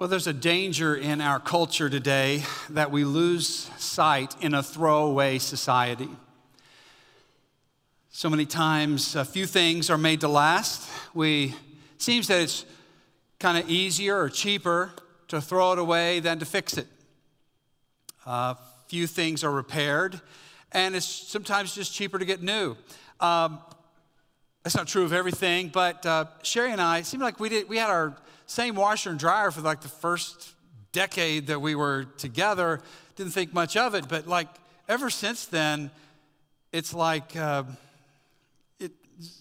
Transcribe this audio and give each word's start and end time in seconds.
Well, 0.00 0.08
there's 0.08 0.26
a 0.26 0.32
danger 0.32 0.96
in 0.96 1.20
our 1.20 1.38
culture 1.38 1.90
today 1.90 2.42
that 2.70 2.90
we 2.90 3.04
lose 3.04 3.70
sight 3.76 4.34
in 4.40 4.54
a 4.54 4.62
throwaway 4.62 5.36
society. 5.36 6.08
So 8.08 8.30
many 8.30 8.46
times, 8.46 9.14
a 9.14 9.26
few 9.26 9.44
things 9.44 9.90
are 9.90 9.98
made 9.98 10.22
to 10.22 10.28
last. 10.28 10.88
We 11.12 11.54
seems 11.98 12.28
that 12.28 12.40
it's 12.40 12.64
kind 13.38 13.58
of 13.58 13.68
easier 13.68 14.18
or 14.18 14.30
cheaper 14.30 14.90
to 15.28 15.38
throw 15.38 15.74
it 15.74 15.78
away 15.78 16.20
than 16.20 16.38
to 16.38 16.46
fix 16.46 16.78
it. 16.78 16.86
A 18.24 18.30
uh, 18.30 18.54
few 18.86 19.06
things 19.06 19.44
are 19.44 19.52
repaired, 19.52 20.18
and 20.72 20.96
it's 20.96 21.04
sometimes 21.04 21.74
just 21.74 21.92
cheaper 21.92 22.18
to 22.18 22.24
get 22.24 22.42
new. 22.42 22.74
Um, 23.20 23.58
that's 24.62 24.76
not 24.76 24.86
true 24.86 25.04
of 25.04 25.12
everything, 25.12 25.68
but 25.68 26.06
uh, 26.06 26.24
Sherry 26.42 26.72
and 26.72 26.80
I 26.80 27.02
seemed 27.02 27.22
like 27.22 27.38
we 27.38 27.50
did. 27.50 27.68
We 27.68 27.76
had 27.76 27.90
our 27.90 28.16
same 28.50 28.74
washer 28.74 29.10
and 29.10 29.18
dryer 29.18 29.52
for 29.52 29.60
like 29.60 29.80
the 29.80 29.88
first 29.88 30.54
decade 30.90 31.46
that 31.46 31.60
we 31.60 31.76
were 31.76 32.04
together. 32.18 32.80
Didn't 33.14 33.32
think 33.32 33.54
much 33.54 33.76
of 33.76 33.94
it, 33.94 34.08
but 34.08 34.26
like 34.26 34.48
ever 34.88 35.08
since 35.08 35.46
then, 35.46 35.90
it's 36.72 36.92
like 36.92 37.36
uh, 37.36 37.62
it 38.80 38.90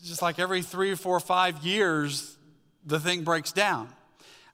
just 0.03 0.21
like 0.21 0.38
every 0.38 0.61
three, 0.61 0.93
four, 0.93 1.19
five 1.19 1.63
years, 1.63 2.38
the 2.85 2.99
thing 2.99 3.23
breaks 3.23 3.52
down. 3.52 3.89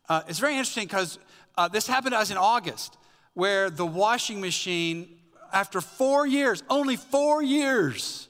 Uh, 0.07 0.21
it's 0.29 0.39
very 0.39 0.53
interesting 0.53 0.85
because 0.85 1.20
uh, 1.57 1.67
this 1.67 1.85
happened 1.85 2.13
to 2.13 2.20
us 2.20 2.31
in 2.31 2.37
August, 2.37 2.95
where 3.34 3.70
the 3.70 3.85
washing 3.85 4.40
machine, 4.40 5.17
after 5.51 5.81
four 5.81 6.26
years, 6.26 6.63
only 6.70 6.95
four 6.95 7.43
years, 7.43 8.29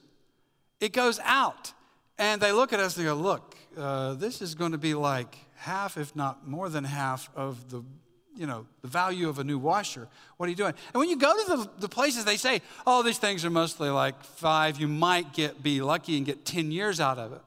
it 0.80 0.92
goes 0.92 1.20
out. 1.24 1.72
And 2.18 2.42
they 2.42 2.52
look 2.52 2.74
at 2.74 2.80
us 2.80 2.96
and 2.98 3.06
they 3.06 3.10
go, 3.10 3.16
Look, 3.16 3.56
uh, 3.78 4.14
this 4.14 4.42
is 4.42 4.56
going 4.56 4.72
to 4.72 4.78
be 4.78 4.94
like 4.94 5.38
half, 5.56 5.98
if 5.98 6.16
not 6.16 6.48
more 6.48 6.70
than 6.70 6.84
half, 6.84 7.30
of 7.36 7.70
the 7.70 7.84
you 8.38 8.46
know, 8.46 8.66
the 8.82 8.88
value 8.88 9.30
of 9.30 9.40
a 9.40 9.44
new 9.44 9.58
washer. 9.58 10.08
What 10.38 10.48
are 10.48 10.50
you 10.50 10.56
doing? 10.56 10.74
And 10.94 11.00
when 11.00 11.10
you 11.10 11.18
go 11.18 11.34
to 11.34 11.58
the, 11.58 11.70
the 11.80 11.90
places, 11.90 12.26
they 12.26 12.38
say, 12.38 12.62
oh, 12.86 13.02
these 13.02 13.18
things 13.18 13.46
are 13.46 13.50
mostly 13.50 13.90
like 13.90 14.22
five. 14.24 14.78
You 14.78 14.88
might 14.88 15.34
get 15.34 15.64
be 15.64 15.82
lucky 15.82 16.18
and 16.18 16.26
get 16.26 16.46
10 16.46 16.72
years 16.72 17.00
out 17.00 17.18
of 17.18 17.32
it. 17.32 17.42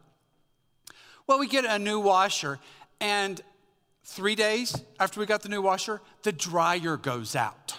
Well, 1.27 1.39
we 1.39 1.47
get 1.47 1.67
a 1.67 1.79
new 1.79 2.01
washer, 2.01 2.59
and 3.03 3.39
three 4.03 4.35
days 4.35 4.83
after 4.99 5.21
we 5.21 5.27
got 5.27 5.43
the 5.43 5.51
new 5.51 5.61
washer, 5.61 6.01
the 6.23 6.33
dryer 6.33 6.97
goes 6.97 7.37
out. 7.37 7.75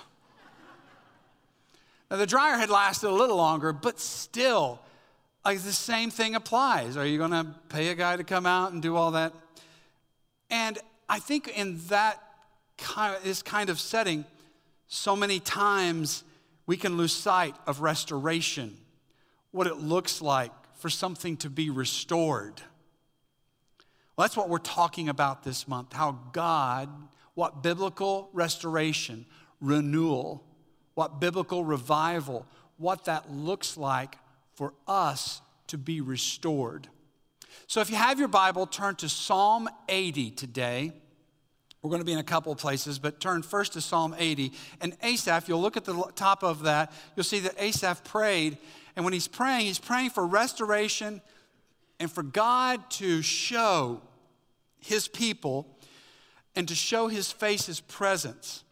now, 2.12 2.18
the 2.18 2.28
dryer 2.28 2.58
had 2.58 2.70
lasted 2.70 3.10
a 3.10 3.12
little 3.12 3.38
longer, 3.38 3.74
but 3.74 4.00
still, 4.00 4.80
like 5.46 5.60
the 5.60 5.72
same 5.72 6.10
thing 6.10 6.36
applies. 6.36 6.98
Are 6.98 7.06
you 7.06 7.18
going 7.18 7.32
to 7.32 7.48
pay 7.70 7.90
a 7.90 7.96
guy 7.96 8.18
to 8.18 8.24
come 8.24 8.46
out 8.46 8.72
and 8.72 8.82
do 8.82 8.96
all 8.96 9.12
that? 9.12 9.34
And 10.50 10.78
I 11.08 11.20
think 11.20 11.48
in 11.48 11.80
that 11.88 12.22
kind 12.78 13.16
of, 13.16 13.24
this 13.24 13.42
kind 13.42 13.70
of 13.70 13.80
setting, 13.80 14.26
so 14.88 15.16
many 15.16 15.40
times 15.40 16.24
we 16.66 16.78
can 16.78 16.98
lose 16.98 17.14
sight 17.14 17.56
of 17.68 17.82
restoration, 17.82 18.78
what 19.52 19.68
it 19.68 19.78
looks 19.78 20.22
like 20.22 20.52
for 20.76 20.90
something 20.90 21.38
to 21.38 21.50
be 21.50 21.70
restored. 21.70 22.62
Well, 24.16 24.26
that's 24.26 24.38
what 24.38 24.50
we're 24.50 24.58
talking 24.58 25.10
about 25.10 25.44
this 25.44 25.68
month 25.68 25.94
how 25.94 26.20
God, 26.34 26.90
what 27.34 27.64
biblical 27.64 28.30
restoration, 28.34 29.26
renewal, 29.62 30.44
what 30.94 31.20
biblical 31.20 31.64
revival, 31.64 32.46
what 32.78 33.06
that 33.06 33.32
looks 33.32 33.78
like 33.78 34.18
for 34.60 34.74
us 34.90 35.42
to 35.68 35.78
be 35.78 36.02
restored. 36.02 36.90
So 37.68 37.80
if 37.80 37.90
you 37.90 37.96
have 37.96 38.20
your 38.20 38.28
Bible, 38.28 38.68
turn 38.68 38.96
to 38.96 39.08
Psalm 39.08 39.70
80 39.88 40.32
today. 40.32 40.92
We're 41.82 41.90
going 41.90 42.02
to 42.02 42.06
be 42.06 42.12
in 42.12 42.20
a 42.20 42.24
couple 42.24 42.52
of 42.52 42.58
places, 42.58 43.00
but 43.00 43.22
turn 43.22 43.42
first 43.42 43.72
to 43.74 43.82
Psalm 43.82 44.14
80. 44.20 44.52
And 44.82 44.98
Asaph, 45.02 45.48
you'll 45.48 45.62
look 45.62 45.78
at 45.78 45.86
the 45.86 45.96
top 46.14 46.44
of 46.44 46.64
that, 46.64 46.92
you'll 47.16 47.24
see 47.24 47.40
that 47.40 47.56
Asaph 47.58 48.04
prayed. 48.04 48.58
And 48.98 49.06
when 49.06 49.14
he's 49.14 49.30
praying, 49.30 49.68
he's 49.68 49.80
praying 49.80 50.10
for 50.10 50.28
restoration 50.28 51.22
and 51.98 52.12
for 52.12 52.22
God 52.22 52.90
to 52.92 53.22
show 53.22 54.02
his 54.82 55.08
people 55.08 55.74
and 56.54 56.68
to 56.68 56.76
show 56.76 57.08
his 57.08 57.32
face, 57.32 57.68
his 57.68 57.80
presence. 57.80 58.66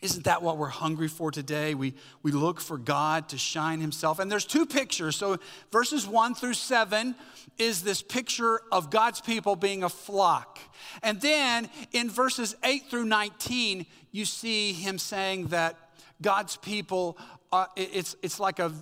Isn't 0.00 0.24
that 0.24 0.42
what 0.42 0.58
we're 0.58 0.68
hungry 0.68 1.08
for 1.08 1.32
today? 1.32 1.74
We, 1.74 1.94
we 2.22 2.30
look 2.30 2.60
for 2.60 2.78
God 2.78 3.30
to 3.30 3.38
shine 3.38 3.80
Himself. 3.80 4.20
And 4.20 4.30
there's 4.30 4.44
two 4.44 4.64
pictures. 4.64 5.16
So, 5.16 5.38
verses 5.72 6.06
one 6.06 6.36
through 6.36 6.54
seven 6.54 7.16
is 7.58 7.82
this 7.82 8.00
picture 8.00 8.60
of 8.70 8.90
God's 8.90 9.20
people 9.20 9.56
being 9.56 9.82
a 9.82 9.88
flock. 9.88 10.60
And 11.02 11.20
then 11.20 11.68
in 11.90 12.10
verses 12.10 12.54
eight 12.62 12.84
through 12.88 13.06
19, 13.06 13.86
you 14.12 14.24
see 14.24 14.72
Him 14.72 14.98
saying 14.98 15.48
that 15.48 15.76
God's 16.22 16.56
people, 16.56 17.18
uh, 17.50 17.56
are, 17.56 17.68
it's, 17.74 18.14
it's 18.22 18.38
like 18.38 18.60
a, 18.60 18.72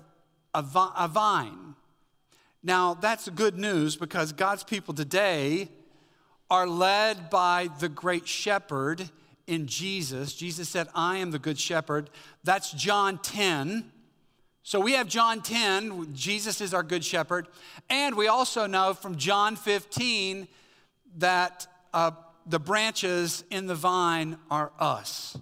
a, 0.53 0.65
a 0.99 1.09
vine. 1.11 1.77
Now, 2.63 2.93
that's 2.93 3.29
good 3.31 3.57
news 3.57 3.97
because 3.97 4.33
God's 4.33 4.65
people 4.65 4.93
today 4.93 5.71
are 6.51 6.67
led 6.67 7.31
by 7.31 7.71
the 7.81 7.89
great 7.89 8.29
shepherd 8.29 9.09
in 9.47 9.67
Jesus. 9.67 10.35
Jesus 10.35 10.69
said, 10.69 10.89
I 10.95 11.19
am 11.19 11.31
the 11.31 11.39
good 11.39 11.59
shepherd. 11.59 12.11
That's 12.45 12.73
John 12.73 13.19
10. 13.19 13.93
So 14.63 14.81
we 14.81 14.93
have 14.93 15.07
John 15.07 15.43
10, 15.43 16.13
Jesus 16.13 16.61
is 16.61 16.75
our 16.75 16.83
good 16.83 17.05
shepherd. 17.05 17.47
And 17.89 18.17
we 18.17 18.27
also 18.27 18.67
know 18.67 18.95
from 18.95 19.17
John 19.17 19.55
15 19.55 20.49
that 21.19 21.69
uh, 21.95 22.11
the 22.47 22.59
branches 22.59 23.45
in 23.51 23.69
the 23.69 23.77
vine 23.77 24.39
are 24.51 24.73
us. 24.81 25.39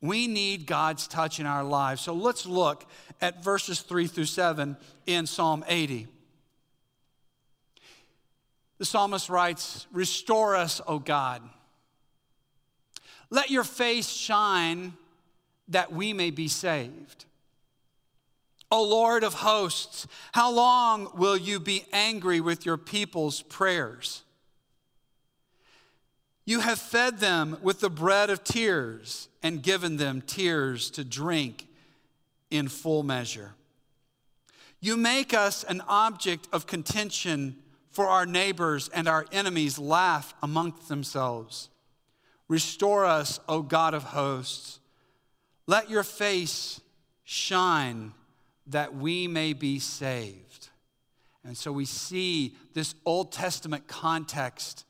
We 0.00 0.26
need 0.26 0.66
God's 0.66 1.06
touch 1.06 1.38
in 1.38 1.46
our 1.46 1.62
lives. 1.62 2.02
So 2.02 2.12
let's 2.12 2.46
look 2.46 2.84
at 3.20 3.44
verses 3.44 3.80
3 3.80 4.08
through 4.08 4.24
7 4.24 4.76
in 5.06 5.26
Psalm 5.26 5.64
80. 5.68 6.08
The 8.78 8.84
psalmist 8.84 9.28
writes, 9.28 9.86
Restore 9.92 10.56
us, 10.56 10.80
O 10.86 10.98
God 10.98 11.42
let 13.30 13.50
your 13.50 13.64
face 13.64 14.08
shine 14.08 14.94
that 15.68 15.92
we 15.92 16.12
may 16.12 16.30
be 16.30 16.48
saved. 16.48 17.26
O 18.70 18.82
Lord 18.82 19.24
of 19.24 19.34
hosts, 19.34 20.06
how 20.32 20.50
long 20.50 21.10
will 21.14 21.36
you 21.36 21.58
be 21.58 21.84
angry 21.92 22.40
with 22.40 22.66
your 22.66 22.76
people's 22.76 23.42
prayers? 23.42 24.22
You 26.44 26.60
have 26.60 26.78
fed 26.78 27.18
them 27.18 27.58
with 27.62 27.80
the 27.80 27.90
bread 27.90 28.30
of 28.30 28.44
tears 28.44 29.28
and 29.42 29.62
given 29.62 29.96
them 29.96 30.22
tears 30.22 30.90
to 30.92 31.04
drink 31.04 31.66
in 32.50 32.68
full 32.68 33.02
measure. 33.02 33.54
You 34.80 34.96
make 34.96 35.34
us 35.34 35.64
an 35.64 35.82
object 35.88 36.48
of 36.52 36.66
contention 36.66 37.56
for 37.90 38.06
our 38.06 38.26
neighbors, 38.26 38.88
and 38.90 39.08
our 39.08 39.26
enemies 39.32 39.76
laugh 39.76 40.32
amongst 40.40 40.88
themselves. 40.88 41.68
Restore 42.48 43.04
us, 43.04 43.40
O 43.48 43.62
God 43.62 43.94
of 43.94 44.04
hosts. 44.04 44.80
Let 45.66 45.90
your 45.90 46.02
face 46.02 46.80
shine 47.24 48.14
that 48.66 48.94
we 48.94 49.28
may 49.28 49.52
be 49.52 49.78
saved. 49.78 50.68
And 51.44 51.56
so 51.56 51.72
we 51.72 51.84
see 51.84 52.56
this 52.74 52.94
Old 53.04 53.32
Testament 53.32 53.86
context 53.86 54.84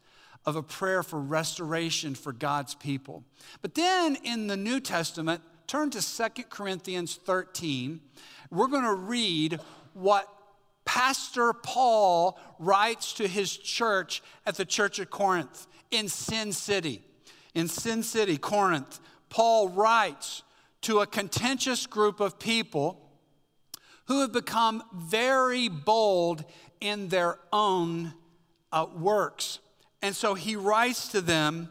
of 0.47 0.57
a 0.57 0.63
prayer 0.63 1.03
for 1.03 1.21
restoration 1.21 2.15
for 2.15 2.33
God's 2.33 2.75
people. 2.75 3.25
But 3.61 3.75
then 3.75 4.17
in 4.23 4.47
the 4.47 4.57
New 4.57 4.81
Testament, 4.81 5.43
turn 5.67 5.91
to 5.91 6.01
Second 6.01 6.49
Corinthians 6.49 7.17
13. 7.17 8.01
We're 8.51 8.69
going 8.69 8.85
to 8.85 8.95
read 8.95 9.61
what 9.95 10.27
Pastor 10.85 11.53
Paul 11.53 12.39
writes 12.59 13.13
to 13.15 13.29
his 13.29 13.57
church 13.57 14.23
at 14.47 14.55
the 14.55 14.65
church 14.65 14.99
of 15.01 15.11
Corinth 15.11 15.67
in 15.91 16.09
Sin 16.09 16.53
City 16.53 17.03
in 17.59 17.67
Sin 17.67 18.05
City, 18.05 18.39
Corinth, 18.39 19.01
Paul 19.31 19.69
writes 19.71 20.45
to 20.83 21.01
a 21.01 21.07
contentious 21.09 21.89
group 21.89 22.21
of 22.21 22.39
people 22.39 23.11
who 24.05 24.21
have 24.21 24.33
become 24.33 24.81
very 24.95 25.69
bold 25.69 26.45
in 26.81 27.09
their 27.09 27.37
own 27.53 28.15
uh, 28.71 28.87
works. 28.97 29.59
And 30.03 30.15
so 30.15 30.35
he 30.35 30.55
writes 30.55 31.09
to 31.09 31.21
them 31.21 31.71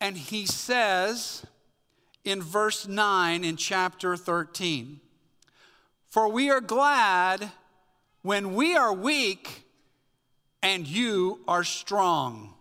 and 0.00 0.16
he 0.16 0.46
says 0.46 1.44
in 2.22 2.40
verse 2.40 2.86
9 2.86 3.42
in 3.42 3.56
chapter 3.56 4.16
13 4.16 5.00
For 6.06 6.28
we 6.30 6.48
are 6.48 6.60
glad 6.60 7.50
when 8.22 8.54
we 8.54 8.76
are 8.76 8.92
weak 8.92 9.64
and 10.62 10.86
you 10.86 11.40
are 11.48 11.64
strong. 11.64 12.55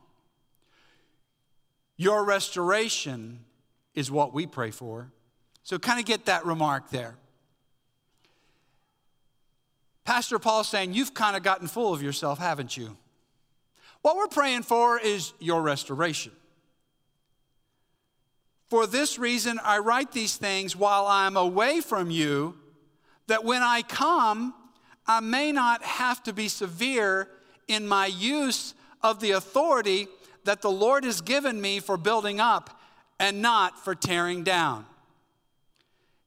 Your 1.98 2.24
restoration 2.24 3.40
is 3.94 4.12
what 4.12 4.34
we 4.34 4.46
pray 4.46 4.72
for. 4.72 5.12
So, 5.64 5.80
kind 5.80 6.00
of 6.00 6.06
get 6.06 6.26
that 6.26 6.46
remark 6.46 6.90
there. 6.90 7.16
Pastor 10.04 10.38
Paul 10.38 10.64
saying, 10.64 10.94
You've 10.94 11.14
kind 11.14 11.36
of 11.36 11.44
gotten 11.44 11.68
full 11.68 11.94
of 11.94 12.04
yourself, 12.04 12.38
haven't 12.38 12.78
you? 12.78 12.98
What 14.02 14.18
we're 14.18 14.28
praying 14.28 14.64
for 14.64 15.00
is 15.00 15.34
your 15.40 15.64
restoration. 15.64 16.32
For 18.68 18.86
this 18.86 19.18
reason, 19.18 19.60
I 19.64 19.80
write 19.80 20.12
these 20.12 20.38
things 20.38 20.76
while 20.76 21.08
I'm 21.08 21.38
away 21.38 21.82
from 21.82 22.12
you, 22.12 22.56
that 23.28 23.44
when 23.44 23.64
I 23.64 23.82
come, 23.82 24.54
I 25.08 25.20
may 25.22 25.52
not 25.52 25.84
have 25.84 26.22
to 26.24 26.34
be 26.34 26.48
severe 26.48 27.30
in 27.68 27.88
my 27.88 28.08
use 28.08 28.74
of 29.02 29.20
the 29.20 29.32
authority 29.32 30.08
that 30.46 30.62
the 30.62 30.72
Lord 30.72 31.04
has 31.04 31.22
given 31.22 31.60
me 31.60 31.80
for 31.80 31.98
building 31.98 32.40
up 32.40 32.80
and 33.20 33.42
not 33.42 33.84
for 33.84 33.94
tearing 33.94 34.44
down. 34.44 34.86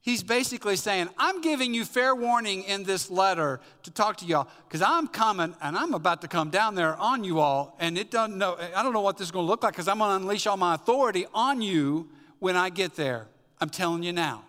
He's 0.00 0.22
basically 0.22 0.76
saying, 0.76 1.08
I'm 1.18 1.40
giving 1.40 1.74
you 1.74 1.84
fair 1.84 2.14
warning 2.14 2.62
in 2.62 2.84
this 2.84 3.10
letter 3.10 3.60
to 3.82 3.90
talk 3.90 4.16
to 4.18 4.24
y'all 4.24 4.48
because 4.66 4.80
I'm 4.80 5.06
coming 5.06 5.54
and 5.60 5.76
I'm 5.76 5.92
about 5.92 6.22
to 6.22 6.28
come 6.28 6.50
down 6.50 6.74
there 6.74 6.96
on 6.96 7.24
you 7.24 7.40
all. 7.40 7.76
And 7.78 7.98
it 7.98 8.10
doesn't 8.10 8.38
know, 8.38 8.56
I 8.74 8.82
don't 8.82 8.92
know 8.92 9.02
what 9.02 9.18
this 9.18 9.26
is 9.26 9.32
going 9.32 9.44
to 9.44 9.50
look 9.50 9.62
like 9.62 9.74
because 9.74 9.88
I'm 9.88 9.98
going 9.98 10.10
to 10.10 10.16
unleash 10.16 10.46
all 10.46 10.56
my 10.56 10.76
authority 10.76 11.26
on 11.34 11.60
you 11.60 12.08
when 12.38 12.56
I 12.56 12.70
get 12.70 12.94
there. 12.94 13.26
I'm 13.60 13.68
telling 13.68 14.02
you 14.02 14.12
now. 14.12 14.44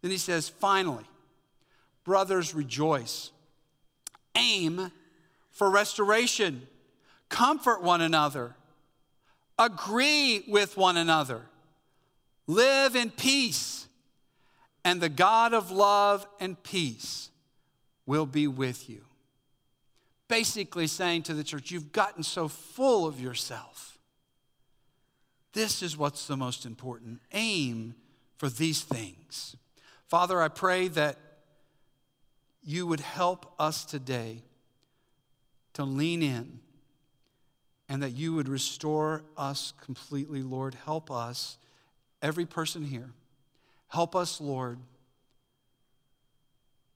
Then 0.00 0.10
he 0.10 0.18
says, 0.18 0.48
finally, 0.48 1.04
brothers, 2.04 2.54
rejoice. 2.54 3.32
Aim 4.34 4.92
for 5.50 5.70
restoration. 5.70 6.66
Comfort 7.34 7.82
one 7.82 8.00
another. 8.00 8.54
Agree 9.58 10.44
with 10.46 10.76
one 10.76 10.96
another 10.96 11.42
Live 12.46 12.94
in 12.94 13.10
peace, 13.10 13.88
and 14.84 15.00
the 15.00 15.08
God 15.08 15.52
of 15.52 15.70
love 15.70 16.26
and 16.38 16.62
peace 16.62 17.30
will 18.06 18.26
be 18.26 18.46
with 18.46 18.88
you. 18.88 19.00
Basically, 20.28 20.86
saying 20.86 21.22
to 21.24 21.34
the 21.34 21.42
church, 21.42 21.70
you've 21.70 21.90
gotten 21.90 22.22
so 22.22 22.46
full 22.46 23.06
of 23.06 23.18
yourself. 23.18 23.98
This 25.54 25.82
is 25.82 25.96
what's 25.96 26.26
the 26.26 26.36
most 26.36 26.66
important. 26.66 27.20
Aim 27.32 27.94
for 28.36 28.50
these 28.50 28.82
things. 28.82 29.56
Father, 30.06 30.40
I 30.40 30.48
pray 30.48 30.88
that 30.88 31.16
you 32.62 32.86
would 32.86 33.00
help 33.00 33.54
us 33.58 33.86
today 33.86 34.42
to 35.72 35.82
lean 35.82 36.22
in 36.22 36.60
and 37.88 38.02
that 38.02 38.10
you 38.10 38.34
would 38.34 38.48
restore 38.48 39.24
us 39.36 39.72
completely, 39.82 40.42
Lord. 40.42 40.74
Help 40.84 41.10
us 41.10 41.58
every 42.22 42.46
person 42.46 42.84
here. 42.84 43.10
Help 43.88 44.16
us, 44.16 44.40
Lord, 44.40 44.78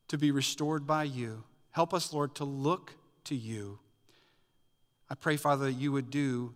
to 0.08 0.19
be 0.19 0.31
restored 0.31 0.87
by 0.87 1.05
you. 1.05 1.44
Help 1.70 1.93
us, 1.93 2.12
Lord, 2.12 2.35
to 2.37 2.44
look 2.44 2.94
to 3.25 3.35
you. 3.35 3.79
I 5.11 5.14
pray, 5.14 5.37
Father, 5.37 5.67
that 5.67 5.73
you 5.73 5.93
would 5.93 6.11
do 6.11 6.55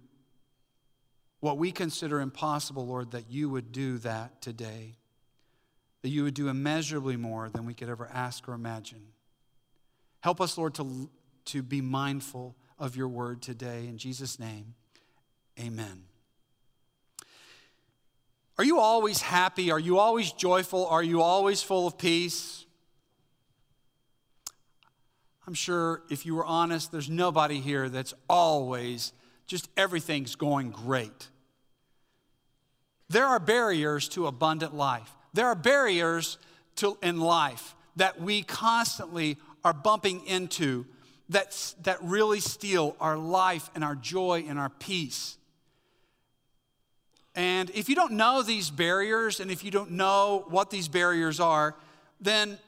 what 1.40 1.58
we 1.58 1.72
consider 1.72 2.20
impossible, 2.20 2.86
Lord, 2.86 3.10
that 3.10 3.30
you 3.30 3.48
would 3.50 3.72
do 3.72 3.98
that 3.98 4.40
today. 4.40 4.96
That 6.02 6.08
you 6.08 6.24
would 6.24 6.34
do 6.34 6.48
immeasurably 6.48 7.16
more 7.16 7.48
than 7.48 7.66
we 7.66 7.74
could 7.74 7.88
ever 7.88 8.08
ask 8.12 8.48
or 8.48 8.54
imagine. 8.54 9.02
Help 10.20 10.40
us, 10.40 10.56
Lord, 10.56 10.74
to, 10.74 11.10
to 11.46 11.62
be 11.62 11.80
mindful 11.80 12.56
of 12.82 12.96
your 12.96 13.06
word 13.06 13.40
today. 13.40 13.86
In 13.86 13.96
Jesus' 13.96 14.40
name, 14.40 14.74
amen. 15.58 16.02
Are 18.58 18.64
you 18.64 18.80
always 18.80 19.22
happy? 19.22 19.70
Are 19.70 19.78
you 19.78 20.00
always 20.00 20.32
joyful? 20.32 20.88
Are 20.88 21.02
you 21.02 21.22
always 21.22 21.62
full 21.62 21.86
of 21.86 21.96
peace? 21.96 22.66
I'm 25.46 25.54
sure 25.54 26.02
if 26.10 26.26
you 26.26 26.34
were 26.34 26.44
honest, 26.44 26.90
there's 26.90 27.08
nobody 27.08 27.60
here 27.60 27.88
that's 27.88 28.14
always 28.28 29.12
just 29.46 29.68
everything's 29.76 30.34
going 30.34 30.70
great. 30.70 31.28
There 33.08 33.26
are 33.26 33.38
barriers 33.38 34.08
to 34.10 34.26
abundant 34.26 34.74
life. 34.74 35.10
There 35.32 35.46
are 35.46 35.54
barriers 35.54 36.36
to, 36.76 36.98
in 37.00 37.20
life 37.20 37.76
that 37.94 38.20
we 38.20 38.42
constantly 38.42 39.36
are 39.62 39.72
bumping 39.72 40.26
into 40.26 40.86
that, 41.28 41.74
that 41.82 41.98
really 42.02 42.40
steal 42.40 42.96
our 43.00 43.16
life 43.16 43.70
and 43.74 43.82
our 43.82 43.94
joy 43.94 44.44
and 44.48 44.58
our 44.58 44.68
peace. 44.68 45.36
And 47.34 47.70
if 47.70 47.88
you 47.88 47.94
don't 47.94 48.12
know 48.12 48.42
these 48.42 48.70
barriers 48.70 49.40
and 49.40 49.50
if 49.50 49.64
you 49.64 49.70
don't 49.70 49.92
know 49.92 50.44
what 50.48 50.70
these 50.70 50.88
barriers 50.88 51.40
are, 51.40 51.74
then 52.20 52.58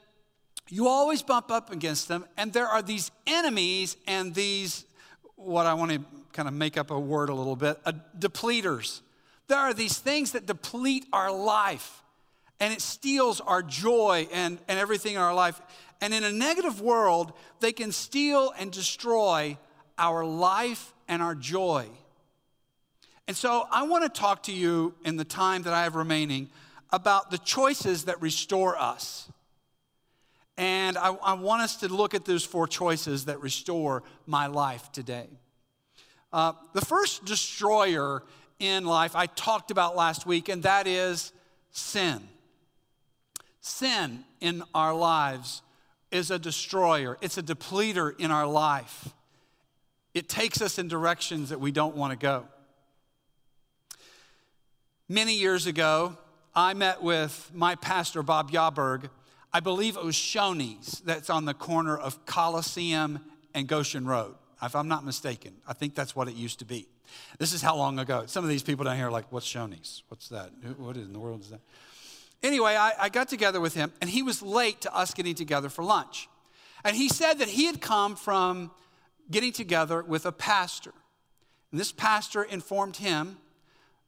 you 0.69 0.87
always 0.87 1.21
bump 1.21 1.51
up 1.51 1.71
against 1.71 2.07
them. 2.07 2.25
And 2.37 2.51
there 2.51 2.67
are 2.67 2.81
these 2.81 3.11
enemies 3.27 3.95
and 4.07 4.33
these, 4.33 4.85
what 5.35 5.67
I 5.67 5.75
want 5.75 5.91
to 5.91 6.01
kind 6.33 6.47
of 6.47 6.53
make 6.53 6.77
up 6.77 6.89
a 6.89 6.99
word 6.99 7.29
a 7.29 7.33
little 7.35 7.55
bit, 7.55 7.79
uh, 7.85 7.93
depleters. 8.17 9.01
There 9.47 9.59
are 9.59 9.73
these 9.73 9.99
things 9.99 10.31
that 10.31 10.47
deplete 10.47 11.05
our 11.13 11.31
life 11.31 12.01
and 12.59 12.73
it 12.73 12.81
steals 12.81 13.41
our 13.41 13.61
joy 13.61 14.27
and, 14.31 14.57
and 14.67 14.79
everything 14.79 15.15
in 15.15 15.21
our 15.21 15.33
life. 15.33 15.61
And 16.01 16.13
in 16.13 16.23
a 16.23 16.31
negative 16.31 16.81
world, 16.81 17.33
they 17.59 17.71
can 17.71 17.91
steal 17.91 18.53
and 18.57 18.71
destroy 18.71 19.57
our 19.97 20.25
life 20.25 20.93
and 21.07 21.21
our 21.21 21.35
joy. 21.35 21.87
And 23.27 23.35
so 23.35 23.67
I 23.71 23.83
want 23.83 24.03
to 24.03 24.09
talk 24.09 24.43
to 24.43 24.51
you 24.51 24.93
in 25.03 25.17
the 25.17 25.25
time 25.25 25.63
that 25.63 25.73
I 25.73 25.83
have 25.83 25.95
remaining 25.95 26.49
about 26.91 27.31
the 27.31 27.37
choices 27.39 28.05
that 28.05 28.21
restore 28.21 28.77
us. 28.77 29.31
And 30.57 30.97
I, 30.97 31.09
I 31.09 31.33
want 31.33 31.63
us 31.63 31.77
to 31.77 31.87
look 31.87 32.13
at 32.13 32.25
those 32.25 32.45
four 32.45 32.67
choices 32.67 33.25
that 33.25 33.41
restore 33.41 34.03
my 34.25 34.47
life 34.47 34.91
today. 34.91 35.27
Uh, 36.31 36.53
the 36.73 36.85
first 36.85 37.25
destroyer 37.25 38.23
in 38.59 38.85
life 38.85 39.15
I 39.15 39.25
talked 39.25 39.71
about 39.71 39.95
last 39.95 40.25
week, 40.25 40.47
and 40.47 40.63
that 40.63 40.87
is 40.87 41.33
sin. 41.71 42.21
Sin 43.59 44.23
in 44.39 44.63
our 44.73 44.93
lives 44.93 45.61
is 46.11 46.31
a 46.31 46.39
destroyer, 46.39 47.17
it's 47.21 47.37
a 47.37 47.43
depleter 47.43 48.17
in 48.19 48.31
our 48.31 48.47
life. 48.47 49.09
It 50.13 50.29
takes 50.29 50.61
us 50.61 50.79
in 50.79 50.87
directions 50.87 51.49
that 51.49 51.59
we 51.59 51.71
don't 51.71 51.95
want 51.95 52.11
to 52.11 52.17
go. 52.17 52.45
Many 55.09 55.35
years 55.35 55.67
ago, 55.67 56.17
I 56.55 56.73
met 56.73 57.03
with 57.03 57.51
my 57.53 57.75
pastor, 57.75 58.23
Bob 58.23 58.49
Yaberg. 58.51 59.09
I 59.53 59.59
believe 59.59 59.97
it 59.97 60.03
was 60.03 60.15
Shoney's 60.15 61.01
that's 61.01 61.29
on 61.29 61.45
the 61.45 61.53
corner 61.53 61.97
of 61.97 62.25
Coliseum 62.25 63.19
and 63.53 63.67
Goshen 63.67 64.05
Road, 64.05 64.35
if 64.63 64.75
I'm 64.75 64.87
not 64.87 65.05
mistaken. 65.05 65.53
I 65.67 65.73
think 65.73 65.95
that's 65.95 66.15
what 66.15 66.27
it 66.27 66.35
used 66.35 66.59
to 66.59 66.65
be. 66.65 66.87
This 67.39 67.53
is 67.53 67.61
how 67.61 67.75
long 67.75 67.99
ago. 67.99 68.23
Some 68.25 68.43
of 68.43 68.49
these 68.49 68.63
people 68.63 68.85
down 68.85 68.95
here 68.95 69.07
are 69.07 69.11
like, 69.11 69.31
what's 69.31 69.45
Shoney's? 69.45 70.03
What's 70.07 70.29
that? 70.29 70.51
What 70.77 70.95
in 70.95 71.13
the 71.13 71.19
world 71.19 71.41
is 71.41 71.49
that? 71.49 71.61
Anyway, 72.43 72.75
I, 72.75 72.93
I 72.99 73.09
got 73.09 73.27
together 73.27 73.59
with 73.59 73.73
him, 73.73 73.91
and 74.01 74.09
he 74.09 74.21
was 74.21 74.41
late 74.41 74.81
to 74.81 74.95
us 74.95 75.13
getting 75.13 75.35
together 75.35 75.69
for 75.69 75.83
lunch. 75.83 76.29
And 76.83 76.95
he 76.95 77.09
said 77.09 77.39
that 77.39 77.47
he 77.47 77.65
had 77.65 77.81
come 77.81 78.15
from 78.15 78.71
getting 79.31 79.51
together 79.51 80.03
with 80.03 80.25
a 80.25 80.31
pastor. 80.31 80.93
And 81.71 81.79
this 81.79 81.91
pastor 81.91 82.43
informed 82.43 82.97
him 82.97 83.37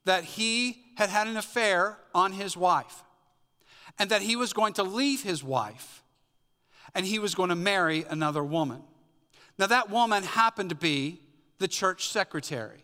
that 0.06 0.24
he 0.24 0.84
had 0.96 1.10
had 1.10 1.28
an 1.28 1.38
affair 1.38 1.98
on 2.14 2.34
his 2.34 2.56
wife 2.56 3.04
and 4.00 4.10
that 4.10 4.22
he 4.22 4.36
was 4.36 4.54
going 4.54 4.74
to 4.74 4.84
leave 4.84 5.24
his 5.24 5.44
wife 5.44 6.04
and 6.96 7.06
he 7.06 7.20
was 7.20 7.36
going 7.36 7.50
to 7.50 7.56
marry 7.56 8.06
another 8.10 8.44
woman. 8.44 8.82
Now, 9.60 9.68
that 9.68 9.90
woman 9.90 10.24
happened 10.24 10.70
to 10.70 10.76
be 10.76 11.20
the 11.58 11.68
church 11.68 12.10
secretary. 12.10 12.84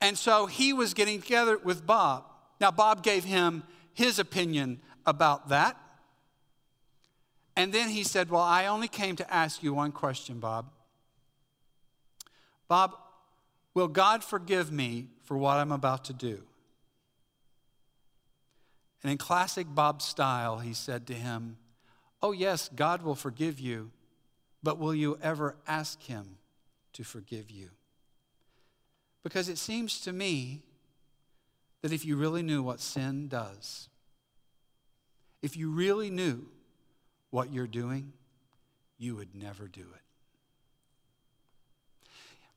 And 0.00 0.16
so 0.16 0.46
he 0.46 0.72
was 0.72 0.94
getting 0.94 1.20
together 1.20 1.58
with 1.58 1.86
Bob. 1.86 2.24
Now, 2.60 2.70
Bob 2.70 3.02
gave 3.02 3.24
him 3.24 3.62
his 3.94 4.18
opinion 4.18 4.80
about 5.06 5.48
that. 5.48 5.76
And 7.56 7.72
then 7.72 7.88
he 7.88 8.04
said, 8.04 8.30
Well, 8.30 8.42
I 8.42 8.66
only 8.66 8.88
came 8.88 9.16
to 9.16 9.34
ask 9.34 9.62
you 9.62 9.74
one 9.74 9.92
question, 9.92 10.38
Bob. 10.38 10.70
Bob, 12.68 12.96
will 13.74 13.88
God 13.88 14.22
forgive 14.22 14.70
me 14.70 15.08
for 15.30 15.36
what 15.36 15.58
I'm 15.58 15.70
about 15.70 16.04
to 16.06 16.12
do. 16.12 16.42
And 19.02 19.12
in 19.12 19.16
classic 19.16 19.66
Bob 19.70 20.02
style, 20.02 20.58
he 20.58 20.74
said 20.74 21.06
to 21.06 21.14
him, 21.14 21.56
Oh, 22.20 22.32
yes, 22.32 22.68
God 22.74 23.02
will 23.02 23.14
forgive 23.14 23.60
you, 23.60 23.92
but 24.62 24.78
will 24.78 24.94
you 24.94 25.18
ever 25.22 25.54
ask 25.68 26.02
him 26.02 26.38
to 26.94 27.04
forgive 27.04 27.48
you? 27.48 27.70
Because 29.22 29.48
it 29.48 29.56
seems 29.56 30.00
to 30.00 30.12
me 30.12 30.62
that 31.82 31.92
if 31.92 32.04
you 32.04 32.16
really 32.16 32.42
knew 32.42 32.62
what 32.62 32.80
sin 32.80 33.28
does, 33.28 33.88
if 35.42 35.56
you 35.56 35.70
really 35.70 36.10
knew 36.10 36.46
what 37.30 37.52
you're 37.52 37.66
doing, 37.66 38.12
you 38.98 39.16
would 39.16 39.34
never 39.34 39.66
do 39.66 39.80
it. 39.80 40.02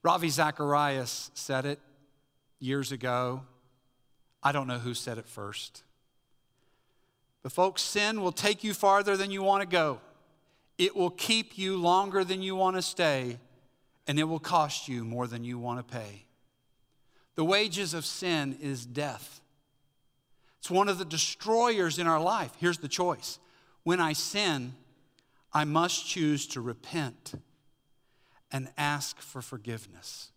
Ravi 0.02 0.28
Zacharias 0.28 1.32
said 1.34 1.66
it 1.66 1.80
years 2.60 2.92
ago. 2.92 3.44
I 4.42 4.52
don't 4.52 4.68
know 4.68 4.80
who 4.80 4.94
said 4.94 5.18
it 5.18 5.28
first. 5.28 5.84
But, 7.42 7.54
folks, 7.54 7.82
sin 7.82 8.22
will 8.22 8.34
take 8.34 8.64
you 8.64 8.74
farther 8.74 9.16
than 9.16 9.32
you 9.32 9.44
want 9.44 9.62
to 9.62 9.68
go. 9.68 10.02
It 10.78 10.96
will 10.96 11.10
keep 11.10 11.58
you 11.58 11.78
longer 11.78 12.24
than 12.24 12.42
you 12.42 12.56
want 12.56 12.76
to 12.76 12.82
stay, 12.82 13.38
and 14.08 14.20
it 14.20 14.24
will 14.24 14.40
cost 14.40 14.90
you 14.90 15.06
more 15.06 15.28
than 15.28 15.44
you 15.44 15.58
want 15.58 15.80
to 15.80 15.94
pay. 15.94 16.26
The 17.36 17.46
wages 17.46 17.94
of 17.94 18.06
sin 18.06 18.58
is 18.62 18.86
death. 18.86 19.42
It's 20.60 20.72
one 20.72 20.88
of 20.88 20.98
the 20.98 21.06
destroyers 21.06 22.00
in 22.00 22.08
our 22.08 22.22
life. 22.22 22.52
Here's 22.58 22.78
the 22.78 22.88
choice 22.88 23.40
when 23.84 24.00
I 24.00 24.14
sin, 24.14 24.76
I 25.52 25.66
must 25.66 26.08
choose 26.08 26.48
to 26.48 26.62
repent 26.62 27.34
and 28.52 28.70
ask 28.78 29.20
for 29.20 29.42
forgiveness. 29.42 30.32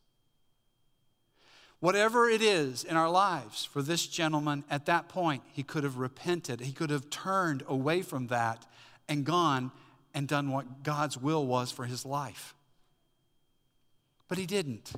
Whatever 1.79 2.29
it 2.29 2.43
is 2.43 2.83
in 2.83 2.97
our 2.97 3.11
lives 3.11 3.65
for 3.65 3.83
this 3.83 4.07
gentleman, 4.07 4.65
at 4.71 4.87
that 4.87 5.09
point, 5.09 5.43
he 5.53 5.63
could 5.63 5.85
have 5.85 5.99
repented. 5.99 6.61
He 6.61 6.73
could 6.73 6.91
have 6.91 7.11
turned 7.11 7.63
away 7.69 8.03
from 8.03 8.29
that 8.29 8.67
and 9.09 9.25
gone 9.25 9.71
and 10.15 10.27
done 10.27 10.51
what 10.51 10.83
God's 10.83 11.19
will 11.19 11.47
was 11.47 11.71
for 11.71 11.85
his 11.85 12.07
life. 12.07 12.55
But 14.29 14.39
he 14.39 14.47
didn't. 14.47 14.93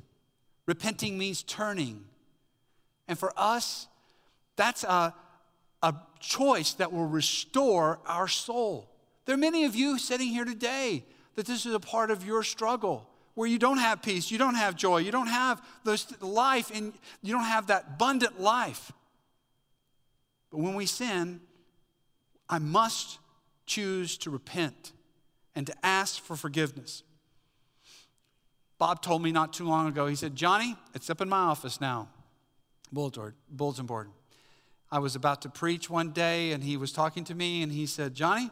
Repenting 0.68 1.16
means 1.16 1.42
turning. 1.42 2.04
And 3.08 3.18
for 3.18 3.32
us, 3.38 3.88
that's 4.54 4.84
a, 4.84 5.14
a 5.82 5.94
choice 6.20 6.74
that 6.74 6.92
will 6.92 7.06
restore 7.06 8.00
our 8.06 8.28
soul. 8.28 8.90
There 9.24 9.34
are 9.34 9.38
many 9.38 9.64
of 9.64 9.74
you 9.74 9.98
sitting 9.98 10.28
here 10.28 10.44
today 10.44 11.06
that 11.36 11.46
this 11.46 11.64
is 11.64 11.72
a 11.72 11.80
part 11.80 12.10
of 12.10 12.22
your 12.22 12.42
struggle 12.42 13.08
where 13.34 13.48
you 13.48 13.58
don't 13.58 13.78
have 13.78 14.02
peace, 14.02 14.30
you 14.30 14.36
don't 14.36 14.56
have 14.56 14.76
joy, 14.76 14.98
you 14.98 15.10
don't 15.10 15.28
have 15.28 15.64
those 15.84 16.06
life, 16.20 16.70
and 16.74 16.92
you 17.22 17.32
don't 17.32 17.44
have 17.44 17.68
that 17.68 17.84
abundant 17.94 18.38
life. 18.38 18.92
But 20.50 20.58
when 20.58 20.74
we 20.74 20.84
sin, 20.84 21.40
I 22.46 22.58
must 22.58 23.20
choose 23.64 24.18
to 24.18 24.30
repent 24.30 24.92
and 25.54 25.66
to 25.66 25.74
ask 25.82 26.22
for 26.22 26.36
forgiveness. 26.36 27.04
Bob 28.78 29.02
told 29.02 29.22
me 29.22 29.32
not 29.32 29.52
too 29.52 29.66
long 29.66 29.88
ago, 29.88 30.06
he 30.06 30.14
said, 30.14 30.36
Johnny, 30.36 30.76
it's 30.94 31.10
up 31.10 31.20
in 31.20 31.28
my 31.28 31.38
office 31.38 31.80
now, 31.80 32.08
bulletin 32.92 33.86
board. 33.86 34.08
I 34.90 35.00
was 35.00 35.16
about 35.16 35.42
to 35.42 35.48
preach 35.48 35.90
one 35.90 36.12
day, 36.12 36.52
and 36.52 36.62
he 36.62 36.76
was 36.76 36.92
talking 36.92 37.24
to 37.24 37.34
me, 37.34 37.62
and 37.62 37.72
he 37.72 37.86
said, 37.86 38.14
Johnny, 38.14 38.50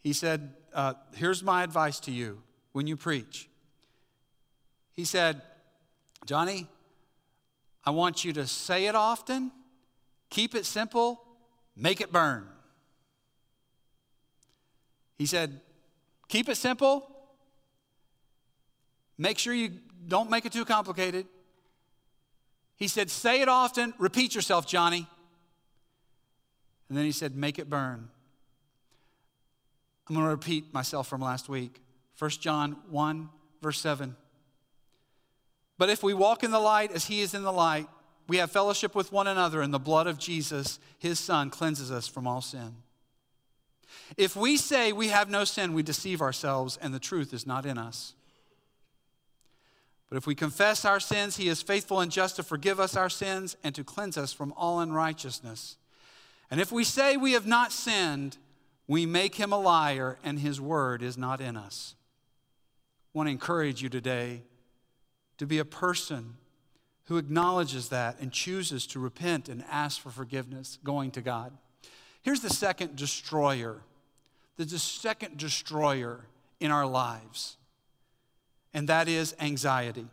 he 0.00 0.12
said, 0.12 0.54
uh, 0.72 0.94
Here's 1.14 1.42
my 1.42 1.62
advice 1.62 2.00
to 2.00 2.10
you 2.10 2.42
when 2.72 2.86
you 2.86 2.96
preach. 2.96 3.48
He 4.92 5.04
said, 5.04 5.42
Johnny, 6.24 6.68
I 7.84 7.90
want 7.90 8.24
you 8.24 8.32
to 8.32 8.46
say 8.46 8.86
it 8.86 8.94
often, 8.94 9.52
keep 10.30 10.54
it 10.54 10.64
simple, 10.64 11.22
make 11.76 12.00
it 12.00 12.10
burn. 12.10 12.48
He 15.18 15.26
said, 15.26 15.60
Keep 16.28 16.48
it 16.48 16.56
simple, 16.56 17.15
make 19.18 19.38
sure 19.38 19.54
you 19.54 19.70
don't 20.06 20.30
make 20.30 20.44
it 20.44 20.52
too 20.52 20.64
complicated. 20.64 21.26
He 22.76 22.88
said, 22.88 23.10
Say 23.10 23.40
it 23.40 23.48
often, 23.48 23.94
repeat 23.98 24.34
yourself, 24.34 24.66
Johnny. 24.66 25.06
And 26.88 26.96
then 26.96 27.04
he 27.04 27.12
said, 27.12 27.36
Make 27.36 27.58
it 27.58 27.68
burn. 27.68 28.08
I'm 30.08 30.14
going 30.14 30.26
to 30.26 30.30
repeat 30.30 30.72
myself 30.72 31.08
from 31.08 31.20
last 31.20 31.48
week. 31.48 31.80
1 32.18 32.30
John 32.32 32.76
1, 32.90 33.28
verse 33.60 33.80
7. 33.80 34.14
But 35.78 35.90
if 35.90 36.02
we 36.02 36.14
walk 36.14 36.42
in 36.44 36.50
the 36.50 36.60
light 36.60 36.92
as 36.92 37.06
he 37.06 37.20
is 37.20 37.34
in 37.34 37.42
the 37.42 37.52
light, 37.52 37.88
we 38.28 38.38
have 38.38 38.50
fellowship 38.50 38.94
with 38.94 39.12
one 39.12 39.26
another, 39.26 39.62
and 39.62 39.72
the 39.72 39.78
blood 39.78 40.06
of 40.06 40.18
Jesus, 40.18 40.78
his 40.98 41.20
son, 41.20 41.50
cleanses 41.50 41.90
us 41.90 42.08
from 42.08 42.26
all 42.26 42.40
sin. 42.40 42.76
If 44.16 44.36
we 44.36 44.56
say 44.56 44.92
we 44.92 45.08
have 45.08 45.30
no 45.30 45.44
sin, 45.44 45.74
we 45.74 45.82
deceive 45.82 46.20
ourselves, 46.20 46.76
and 46.80 46.94
the 46.94 46.98
truth 46.98 47.32
is 47.32 47.46
not 47.46 47.66
in 47.66 47.78
us. 47.78 48.14
But 50.08 50.16
if 50.16 50.26
we 50.26 50.34
confess 50.34 50.84
our 50.84 51.00
sins, 51.00 51.36
he 51.36 51.48
is 51.48 51.62
faithful 51.62 52.00
and 52.00 52.12
just 52.12 52.36
to 52.36 52.42
forgive 52.42 52.78
us 52.78 52.96
our 52.96 53.10
sins 53.10 53.56
and 53.64 53.74
to 53.74 53.82
cleanse 53.82 54.16
us 54.16 54.32
from 54.32 54.52
all 54.56 54.80
unrighteousness. 54.80 55.76
And 56.50 56.60
if 56.60 56.70
we 56.70 56.84
say 56.84 57.16
we 57.16 57.32
have 57.32 57.46
not 57.46 57.72
sinned, 57.72 58.38
we 58.86 59.04
make 59.04 59.34
him 59.34 59.52
a 59.52 59.58
liar, 59.58 60.18
and 60.22 60.38
his 60.38 60.60
word 60.60 61.02
is 61.02 61.18
not 61.18 61.40
in 61.40 61.56
us. 61.56 61.96
I 63.14 63.18
want 63.18 63.26
to 63.26 63.32
encourage 63.32 63.82
you 63.82 63.88
today 63.88 64.42
to 65.38 65.46
be 65.46 65.58
a 65.58 65.64
person 65.64 66.36
who 67.06 67.18
acknowledges 67.18 67.88
that 67.88 68.20
and 68.20 68.32
chooses 68.32 68.86
to 68.88 69.00
repent 69.00 69.48
and 69.48 69.64
ask 69.70 70.00
for 70.00 70.10
forgiveness, 70.10 70.78
going 70.84 71.10
to 71.12 71.20
God. 71.20 71.52
Here's 72.22 72.40
the 72.40 72.50
second 72.50 72.96
destroyer 72.96 73.82
the 74.56 74.66
second 74.78 75.36
destroyer 75.36 76.24
in 76.60 76.70
our 76.70 76.86
lives 76.86 77.58
and 78.74 78.88
that 78.88 79.08
is 79.08 79.34
anxiety. 79.40 80.06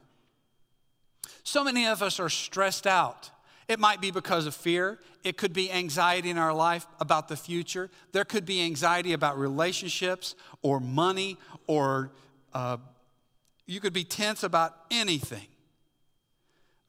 So 1.43 1.63
many 1.63 1.86
of 1.86 2.01
us 2.01 2.19
are 2.19 2.29
stressed 2.29 2.88
out. 2.88 3.29
It 3.67 3.79
might 3.79 4.01
be 4.01 4.12
because 4.12 4.45
of 4.45 4.55
fear. 4.55 5.00
It 5.24 5.38
could 5.38 5.53
be 5.53 5.72
anxiety 5.72 6.29
in 6.29 6.38
our 6.38 6.53
life 6.53 6.86
about 7.00 7.27
the 7.27 7.36
future. 7.36 7.89
There 8.12 8.25
could 8.25 8.45
be 8.45 8.62
anxiety 8.62 9.13
about 9.13 9.38
relationships 9.38 10.36
or 10.62 10.79
money, 10.79 11.38
or 11.67 12.12
uh, 12.53 12.77
you 13.65 13.79
could 13.79 13.93
be 13.93 14.03
tense 14.03 14.43
about 14.43 14.75
anything. 14.91 15.48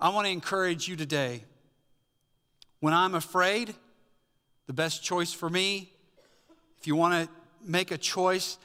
I 0.01 0.09
want 0.09 0.27
to 0.27 0.33
encourage 0.33 0.89
you 0.89 0.97
today. 0.97 1.45
When 2.81 2.93
I'm 2.93 3.15
afraid, 3.15 3.75
the 4.67 4.73
best 4.73 5.03
choice 5.03 5.33
for 5.33 5.49
me, 5.49 5.91
if 6.81 6.87
you 6.87 6.97
want 6.97 7.15
to 7.15 7.35
make 7.65 7.91
a 7.91 7.99
choice 7.99 8.59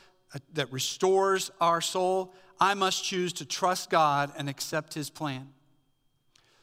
that 0.53 0.71
restores 0.71 1.51
our 1.61 1.81
soul, 1.81 2.33
I 2.59 2.73
must 2.73 3.03
choose 3.03 3.33
to 3.33 3.45
trust 3.45 3.89
God 3.89 4.31
and 4.37 4.49
accept 4.49 4.93
His 4.93 5.09
plan. 5.09 5.49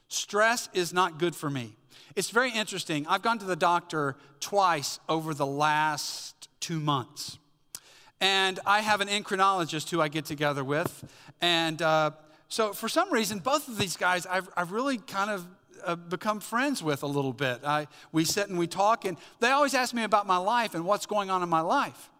Stress 0.08 0.68
is 0.72 0.92
not 0.92 1.18
good 1.18 1.34
for 1.34 1.50
me. 1.50 1.76
It's 2.14 2.30
very 2.30 2.50
interesting. 2.50 3.06
I've 3.06 3.22
gone 3.22 3.38
to 3.38 3.44
the 3.44 3.56
doctor 3.56 4.16
twice 4.40 5.00
over 5.08 5.34
the 5.34 5.46
last 5.46 6.48
two 6.60 6.80
months. 6.80 7.38
And 8.20 8.58
I 8.64 8.80
have 8.80 9.00
an 9.00 9.08
endocrinologist 9.08 9.90
who 9.90 10.00
I 10.00 10.08
get 10.08 10.24
together 10.24 10.64
with. 10.64 11.04
And 11.40 11.82
uh, 11.82 12.12
so, 12.48 12.72
for 12.72 12.88
some 12.88 13.12
reason, 13.12 13.40
both 13.40 13.68
of 13.68 13.76
these 13.78 13.96
guys 13.96 14.26
I've, 14.26 14.48
I've 14.56 14.72
really 14.72 14.98
kind 14.98 15.30
of 15.30 15.46
uh, 15.84 15.96
become 15.96 16.40
friends 16.40 16.82
with 16.82 17.02
a 17.02 17.06
little 17.06 17.32
bit. 17.32 17.60
I, 17.64 17.88
we 18.12 18.24
sit 18.24 18.48
and 18.48 18.58
we 18.58 18.66
talk, 18.66 19.04
and 19.04 19.16
they 19.40 19.50
always 19.50 19.74
ask 19.74 19.94
me 19.94 20.04
about 20.04 20.26
my 20.26 20.38
life 20.38 20.74
and 20.74 20.84
what's 20.84 21.06
going 21.06 21.30
on 21.30 21.42
in 21.42 21.48
my 21.48 21.60
life. 21.60 22.10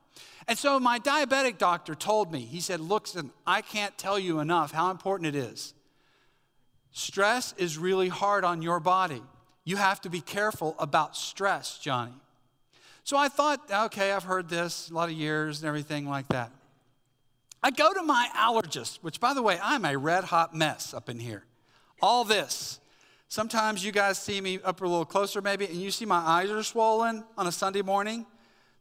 And 0.49 0.57
so 0.59 0.79
my 0.79 0.99
diabetic 0.99 1.59
doctor 1.59 1.95
told 1.95 2.33
me, 2.33 2.41
he 2.41 2.61
said, 2.61 2.81
Look, 2.81 3.09
I 3.47 3.63
can't 3.63 3.97
tell 3.99 4.19
you 4.19 4.41
enough 4.41 4.73
how 4.73 4.91
important 4.91 5.35
it 5.35 5.37
is. 5.37 5.75
Stress 6.93 7.53
is 7.59 7.77
really 7.77 8.09
hard 8.09 8.45
on 8.45 8.63
your 8.63 8.81
body. 8.81 9.23
You 9.65 9.77
have 9.77 10.01
to 10.03 10.09
be 10.09 10.21
careful 10.21 10.77
about 10.79 11.17
stress, 11.17 11.79
Johnny. 11.79 12.15
So 13.05 13.17
I 13.17 13.29
thought, 13.29 13.71
okay, 13.71 14.13
I've 14.13 14.25
heard 14.25 14.49
this 14.49 14.91
a 14.91 14.95
lot 14.95 15.09
of 15.09 15.15
years 15.15 15.61
and 15.61 15.69
everything 15.69 16.09
like 16.09 16.29
that. 16.29 16.51
I 17.63 17.71
go 17.71 17.93
to 17.93 18.03
my 18.03 18.29
allergist, 18.35 18.99
which, 19.03 19.21
by 19.21 19.35
the 19.35 19.43
way, 19.43 19.59
I'm 19.63 19.85
a 19.85 19.97
red 19.97 20.25
hot 20.25 20.55
mess 20.55 20.95
up 20.95 21.09
in 21.09 21.19
here. 21.19 21.45
All 22.01 22.25
this. 22.25 22.81
Sometimes 23.29 23.85
you 23.85 23.93
guys 23.93 24.19
see 24.19 24.41
me 24.41 24.61
up 24.65 24.81
a 24.81 24.85
little 24.85 25.05
closer, 25.05 25.43
maybe, 25.43 25.67
and 25.67 25.77
you 25.77 25.91
see 25.91 26.05
my 26.05 26.19
eyes 26.19 26.51
are 26.51 26.63
swollen 26.63 27.25
on 27.37 27.47
a 27.47 27.53
Sunday 27.53 27.83
morning. 27.83 28.25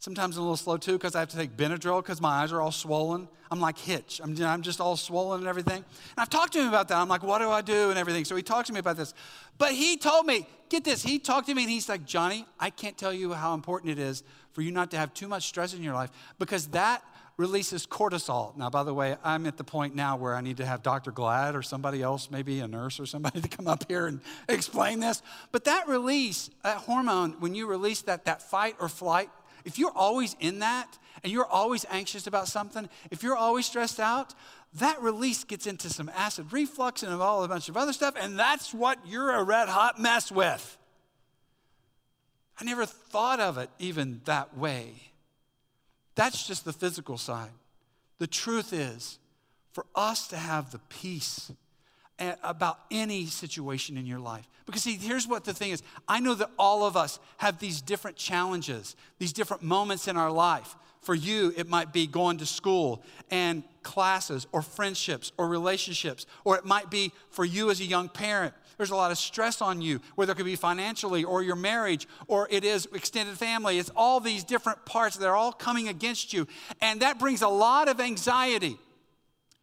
Sometimes 0.06 0.38
I'm 0.38 0.44
a 0.44 0.46
little 0.46 0.56
slow 0.56 0.78
too 0.78 0.92
because 0.92 1.16
I 1.16 1.20
have 1.20 1.30
to 1.30 1.36
take 1.36 1.58
Benadryl 1.58 2.00
because 2.00 2.22
my 2.22 2.30
eyes 2.30 2.52
are 2.52 2.62
all 2.62 2.72
swollen. 2.72 3.28
I'm 3.50 3.60
like 3.60 3.76
Hitch. 3.76 4.22
I'm, 4.24 4.40
I'm 4.40 4.62
just 4.62 4.80
all 4.80 4.96
swollen 4.98 5.40
and 5.40 5.48
everything. 5.48 5.78
And 5.78 6.20
I've 6.20 6.30
talked 6.30 6.54
to 6.54 6.60
him 6.60 6.68
about 6.68 6.90
that. 6.90 6.98
I'm 7.00 7.08
like, 7.08 7.24
what 7.24 7.40
do 7.40 7.50
I 7.50 7.62
do 7.62 7.90
and 7.90 7.98
everything. 7.98 8.24
So 8.24 8.36
he 8.36 8.44
talked 8.44 8.68
to 8.68 8.74
me 8.74 8.80
about 8.80 8.98
this. 8.98 9.16
But 9.58 9.72
he 9.72 9.98
told 9.98 10.28
me, 10.28 10.48
get 10.70 10.84
this, 10.84 11.02
he 11.02 11.18
talked 11.18 11.48
to 11.48 11.56
me 11.56 11.64
and 11.64 11.72
he's 11.72 11.90
like, 11.90 12.06
Johnny, 12.06 12.46
I 12.60 12.70
can't 12.70 12.96
tell 12.96 13.12
you 13.12 13.34
how 13.34 13.56
important 13.56 13.94
it 13.94 13.98
is 13.98 14.24
for 14.54 14.62
you 14.62 14.70
not 14.72 14.92
to 14.92 14.98
have 14.98 15.12
too 15.16 15.28
much 15.28 15.48
stress 15.48 15.74
in 15.74 15.82
your 15.82 15.96
life 15.96 16.12
because 16.38 16.68
that 16.68 17.04
releases 17.38 17.88
cortisol. 17.88 18.56
Now, 18.56 18.70
by 18.70 18.84
the 18.84 18.94
way, 18.94 19.18
I'm 19.24 19.48
at 19.48 19.58
the 19.58 19.64
point 19.64 19.96
now 19.96 20.18
where 20.18 20.36
I 20.36 20.42
need 20.42 20.58
to 20.58 20.68
have 20.68 20.84
Dr. 20.84 21.12
Glad 21.12 21.56
or 21.56 21.64
somebody 21.64 22.04
else, 22.04 22.30
maybe 22.30 22.60
a 22.60 22.68
nurse 22.68 23.00
or 23.00 23.08
somebody, 23.08 23.42
to 23.48 23.48
come 23.48 23.68
up 23.68 23.86
here 23.88 24.06
and 24.06 24.22
explain 24.48 25.00
this. 25.00 25.24
But 25.52 25.64
that 25.64 25.88
release, 25.88 26.52
that 26.64 26.78
hormone, 26.78 27.38
when 27.40 27.56
you 27.56 27.66
release 27.66 28.04
that, 28.04 28.26
that 28.26 28.44
fight 28.44 28.76
or 28.80 28.88
flight 28.88 29.32
if 29.66 29.78
you're 29.78 29.92
always 29.92 30.36
in 30.40 30.60
that 30.60 30.98
and 31.24 31.34
you're 31.34 31.46
always 31.46 31.86
anxious 31.90 32.28
about 32.28 32.48
something, 32.48 32.88
if 33.12 33.24
you're 33.24 33.36
always 33.36 33.66
stressed 33.66 34.00
out, 34.00 34.34
that 34.76 35.02
release 35.02 35.44
gets 35.44 35.68
into 35.68 35.90
some 35.90 36.10
acid 36.16 36.54
reflux 36.54 37.04
and 37.04 37.12
all 37.14 37.44
a 37.44 37.48
bunch 37.48 37.68
of 37.68 37.76
other 37.76 37.94
stuff, 37.94 38.14
and 38.20 38.38
that's 38.38 38.74
what 38.74 39.00
you're 39.06 39.32
a 39.32 39.44
red 39.44 39.68
hot 39.68 40.00
mess 40.00 40.32
with. 40.32 40.78
I 42.60 42.64
never 42.64 42.86
thought 42.86 43.40
of 43.40 43.58
it 43.58 43.70
even 43.80 44.22
that 44.26 44.58
way. 44.58 44.94
That's 46.16 46.48
just 46.48 46.64
the 46.64 46.74
physical 46.74 47.18
side. 47.18 47.52
The 48.20 48.28
truth 48.28 48.72
is, 48.72 49.20
for 49.74 49.86
us 49.94 50.28
to 50.30 50.38
have 50.38 50.72
the 50.72 50.80
peace 50.80 51.52
about 52.20 52.80
any 52.92 53.26
situation 53.26 53.98
in 53.98 54.06
your 54.06 54.20
life. 54.20 54.48
Because, 54.66 54.84
see, 54.84 54.98
here's 54.98 55.28
what 55.28 55.44
the 55.44 55.54
thing 55.54 55.72
is 55.72 55.84
I 56.08 56.20
know 56.20 56.34
that 56.36 56.50
all 56.58 56.86
of 56.86 56.98
us 56.98 57.20
have 57.38 57.60
these 57.60 57.82
different 57.82 58.18
challenges, 58.18 58.96
these 59.20 59.34
different 59.34 59.64
moments 59.64 60.08
in 60.08 60.18
our 60.18 60.32
life. 60.32 60.76
For 61.02 61.14
you, 61.14 61.54
it 61.56 61.70
might 61.70 61.94
be 61.94 62.08
going 62.08 62.40
to 62.40 62.48
school 62.48 63.04
and 63.30 63.64
classes 63.84 64.48
or 64.52 64.64
friendships 64.64 65.32
or 65.38 65.48
relationships, 65.48 66.26
or 66.44 66.58
it 66.58 66.66
might 66.66 66.90
be 66.90 67.12
for 67.30 67.46
you 67.46 67.70
as 67.70 67.80
a 67.80 67.86
young 67.86 68.10
parent. 68.10 68.56
There's 68.78 68.90
a 68.90 68.96
lot 68.96 69.12
of 69.12 69.20
stress 69.20 69.62
on 69.62 69.82
you, 69.82 70.02
whether 70.16 70.32
it 70.32 70.36
could 70.36 70.46
be 70.46 70.56
financially 70.56 71.24
or 71.24 71.44
your 71.44 71.56
marriage 71.56 72.08
or 72.28 72.48
it 72.50 72.64
is 72.64 72.88
extended 72.94 73.38
family. 73.38 73.78
It's 73.78 73.92
all 73.96 74.20
these 74.20 74.44
different 74.44 74.84
parts 74.86 75.18
that 75.18 75.28
are 75.28 75.36
all 75.36 75.52
coming 75.52 75.88
against 75.88 76.34
you. 76.34 76.48
And 76.82 77.02
that 77.02 77.20
brings 77.20 77.44
a 77.44 77.48
lot 77.48 77.88
of 77.88 78.00
anxiety. 78.00 78.78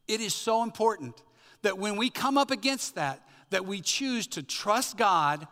It 0.07 0.21
is 0.21 0.35
so 0.35 0.63
important 0.63 1.21
that 1.63 1.79
when 1.79 1.97
we 1.97 2.11
come 2.11 2.37
up 2.37 2.51
against 2.51 2.95
that, 2.97 3.21
that 3.51 3.67
we 3.67 3.81
choose 3.81 4.27
to 4.29 4.43
trust 4.43 4.97
God 4.97 5.47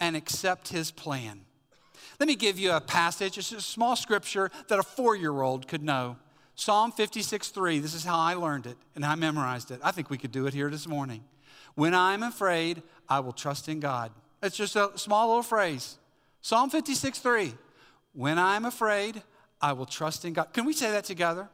and 0.00 0.16
accept 0.16 0.68
his 0.68 0.90
plan. 0.90 1.40
Let 2.20 2.26
me 2.26 2.36
give 2.36 2.58
you 2.58 2.72
a 2.72 2.80
passage. 2.80 3.38
It's 3.38 3.52
a 3.52 3.60
small 3.60 3.96
scripture 3.96 4.50
that 4.68 4.78
a 4.78 4.82
four 4.82 5.16
year 5.16 5.40
old 5.40 5.66
could 5.66 5.82
know. 5.82 6.16
Psalm 6.54 6.92
56 6.92 7.48
3. 7.48 7.78
This 7.80 7.94
is 7.94 8.04
how 8.04 8.18
I 8.18 8.34
learned 8.34 8.66
it 8.66 8.76
and 8.94 9.04
I 9.04 9.14
memorized 9.14 9.70
it. 9.70 9.80
I 9.82 9.90
think 9.90 10.10
we 10.10 10.18
could 10.18 10.32
do 10.32 10.46
it 10.46 10.54
here 10.54 10.70
this 10.70 10.86
morning. 10.86 11.24
When 11.74 11.94
I'm 11.94 12.22
afraid, 12.22 12.82
I 13.08 13.20
will 13.20 13.32
trust 13.32 13.68
in 13.68 13.80
God. 13.80 14.12
It's 14.42 14.56
just 14.56 14.76
a 14.76 14.90
small 14.96 15.28
little 15.28 15.42
phrase. 15.42 15.98
Psalm 16.40 16.70
56 16.70 17.18
3. 17.18 17.54
When 18.12 18.38
I'm 18.38 18.64
afraid, 18.64 19.22
I 19.60 19.72
will 19.72 19.86
trust 19.86 20.24
in 20.24 20.34
God. 20.34 20.52
Can 20.52 20.64
we 20.64 20.72
say 20.72 20.90
that 20.92 21.04
together? 21.04 21.48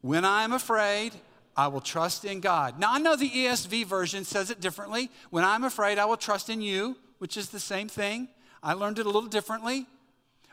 When 0.00 0.24
I'm 0.24 0.52
afraid, 0.52 1.12
I 1.56 1.68
will 1.68 1.80
trust 1.80 2.24
in 2.24 2.40
God. 2.40 2.78
Now, 2.78 2.92
I 2.92 2.98
know 2.98 3.16
the 3.16 3.30
ESV 3.30 3.86
version 3.86 4.24
says 4.24 4.50
it 4.50 4.60
differently. 4.60 5.10
When 5.30 5.44
I'm 5.44 5.64
afraid, 5.64 5.98
I 5.98 6.04
will 6.04 6.16
trust 6.16 6.50
in 6.50 6.60
you, 6.60 6.96
which 7.18 7.36
is 7.36 7.50
the 7.50 7.60
same 7.60 7.88
thing. 7.88 8.28
I 8.62 8.72
learned 8.72 8.98
it 8.98 9.06
a 9.06 9.10
little 9.10 9.28
differently. 9.28 9.86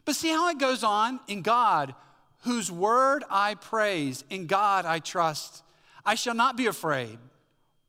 But 0.06 0.16
see 0.16 0.30
how 0.30 0.50
it 0.50 0.60
goes 0.60 0.84
on? 0.84 1.20
In 1.28 1.42
God, 1.42 1.96
whose 2.44 2.72
word 2.72 3.24
I 3.30 3.56
praise, 3.56 4.24
in 4.30 4.48
God 4.48 4.86
I 4.86 5.00
trust. 5.00 5.64
I 6.06 6.16
shall 6.16 6.36
not 6.36 6.58
be 6.58 6.68
afraid. 6.68 7.18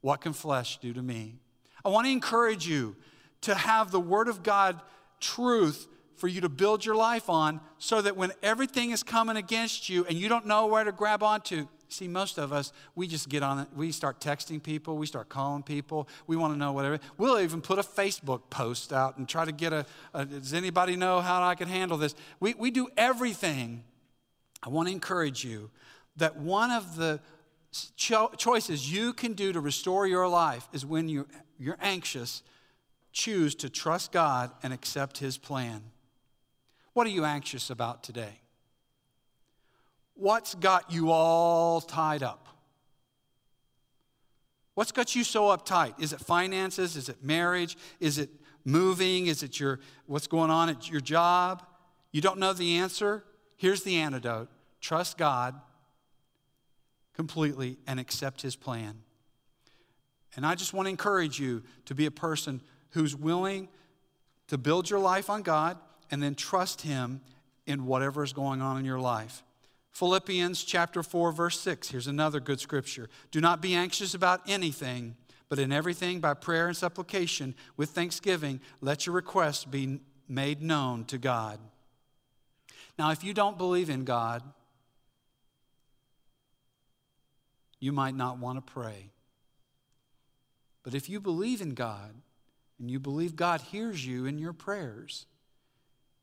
What 0.01 0.21
can 0.21 0.33
flesh 0.33 0.79
do 0.79 0.93
to 0.93 1.03
me? 1.03 1.37
I 1.85 1.89
want 1.89 2.07
to 2.07 2.13
encourage 2.13 2.67
you 2.67 2.97
to 3.43 3.55
have 3.55 3.91
the 3.91 4.01
word 4.01 4.29
of 4.29 4.43
God 4.43 4.81
truth 5.21 5.87
for 6.17 6.29
you 6.29 6.41
to 6.43 6.49
build 6.49 6.85
your 6.85 6.95
life 6.95 7.29
on 7.29 7.61
so 7.79 8.01
that 8.01 8.17
when 8.17 8.33
everything 8.43 8.91
is 8.91 9.03
coming 9.03 9.37
against 9.37 9.89
you 9.89 10.05
and 10.05 10.17
you 10.17 10.29
don't 10.29 10.47
know 10.47 10.67
where 10.67 10.85
to 10.85 10.93
grab 10.93 11.23
onto, 11.23 11.67
See, 11.93 12.09
most 12.09 12.39
of 12.39 12.55
us, 12.55 12.73
we 12.95 13.07
just 13.07 13.29
get 13.29 13.43
on 13.43 13.59
it. 13.59 13.69
We 13.77 13.93
start 13.93 14.19
texting 14.19 14.63
people. 14.63 14.97
We 14.97 15.07
start 15.07 15.29
calling 15.29 15.63
people. 15.63 16.09
We 16.27 16.37
want 16.37 16.55
to 16.55 16.59
know 16.59 16.73
whatever. 16.73 16.99
We'll 17.19 17.39
even 17.39 17.61
put 17.61 17.79
a 17.79 17.83
Facebook 17.83 18.49
post 18.49 18.95
out 18.95 19.19
and 19.19 19.29
try 19.29 19.45
to 19.45 19.53
get 19.53 19.75
a, 19.75 19.85
a 20.15 20.25
does 20.25 20.55
anybody 20.55 20.97
know 20.97 21.21
how 21.21 21.43
I 21.43 21.55
can 21.55 21.69
handle 21.69 21.99
this? 21.99 22.15
We, 22.41 22.55
we 22.55 22.71
do 22.71 22.89
everything. 22.97 23.85
I 24.63 24.71
want 24.71 24.89
to 24.89 24.93
encourage 24.93 25.45
you 25.45 25.71
that 26.17 26.37
one 26.37 26.71
of 26.71 26.97
the 26.97 27.21
cho- 27.97 28.33
choices 28.39 28.91
you 28.91 29.13
can 29.13 29.35
do 29.35 29.53
to 29.53 29.61
restore 29.61 30.07
your 30.07 30.29
life 30.29 30.67
is 30.73 30.87
when 30.87 31.11
you, 31.11 31.29
you're 31.59 31.79
anxious, 31.81 32.43
choose 33.13 33.55
to 33.57 33.69
trust 33.69 34.13
God 34.13 34.51
and 34.63 34.73
accept 34.73 35.19
His 35.19 35.37
plan. 35.37 35.83
What 36.95 37.07
are 37.07 37.11
you 37.11 37.27
anxious 37.27 37.69
about 37.69 38.03
today? 38.03 38.42
What's 40.23 40.55
got 40.55 40.93
you 40.93 41.11
all 41.11 41.81
tied 41.81 42.23
up? 42.23 42.47
What's 44.75 44.93
got 44.93 45.17
you 45.17 45.25
so 45.25 45.47
uptight? 45.47 46.01
Is 46.01 46.13
it 46.13 46.21
finances? 46.21 46.95
Is 46.95 47.09
it 47.09 47.25
marriage? 47.25 47.77
Is 47.99 48.19
it 48.19 48.31
moving? 48.65 49.27
Is 49.27 49.43
it 49.43 49.59
your 49.59 49.81
what's 50.07 50.29
going 50.29 50.49
on 50.49 50.69
at 50.69 50.89
your 50.89 51.01
job? 51.01 51.65
You 52.13 52.21
don't 52.21 52.39
know 52.39 52.53
the 52.53 52.77
answer? 52.77 53.25
Here's 53.57 53.83
the 53.83 53.97
antidote. 53.97 54.49
Trust 54.81 55.19
God 55.19 55.61
completely 57.17 57.79
and 57.89 57.99
accept 57.99 58.43
his 58.43 58.55
plan. 58.55 59.03
And 60.37 60.47
I 60.47 60.55
just 60.55 60.73
want 60.73 60.87
to 60.87 60.91
encourage 60.91 61.41
you 61.41 61.65
to 61.87 61.97
be 61.97 62.07
a 62.07 62.13
person 62.13 62.61
who's 62.91 63.17
willing 63.17 63.69
to 64.47 64.57
build 64.57 64.89
your 64.89 65.01
life 65.01 65.29
on 65.29 65.43
God 65.43 65.79
and 66.13 66.23
then 66.23 66.37
trust 66.37 66.83
him 66.83 67.23
in 67.67 67.87
whatever 67.87 68.23
is 68.23 68.33
going 68.33 68.63
on 68.63 68.79
in 68.79 68.85
your 68.85 69.01
life. 69.01 69.43
Philippians 69.93 70.65
chapter 70.65 71.03
4 71.03 71.33
verse 71.33 71.61
6. 71.61 71.91
Here's 71.91 72.07
another 72.07 72.41
good 72.41 72.61
scripture. 72.61 73.09
Do 73.31 73.41
not 73.41 73.61
be 73.61 73.75
anxious 73.75 74.15
about 74.15 74.41
anything, 74.49 75.17
but 75.49 75.59
in 75.59 75.71
everything 75.71 76.19
by 76.19 76.35
prayer 76.35 76.67
and 76.67 76.77
supplication 76.77 77.55
with 77.77 77.91
thanksgiving 77.91 78.61
let 78.81 79.07
your 79.07 79.15
requests 79.15 79.65
be 79.65 80.01
made 80.29 80.63
known 80.63 81.05
to 81.05 81.19
God. 81.19 81.59
Now, 82.99 83.11
if 83.11 83.23
you 83.23 83.35
don't 83.35 83.59
believe 83.59 83.91
in 83.91 84.05
God, 84.05 84.43
you 87.81 87.93
might 87.93 88.15
not 88.15 88.39
want 88.39 88.65
to 88.65 88.73
pray. 88.73 89.11
But 90.83 90.95
if 90.95 91.09
you 91.09 91.21
believe 91.21 91.61
in 91.61 91.75
God 91.75 92.15
and 92.79 92.91
you 92.91 92.99
believe 92.99 93.37
God 93.37 93.61
hears 93.61 94.07
you 94.07 94.25
in 94.25 94.39
your 94.39 94.53
prayers, 94.53 95.27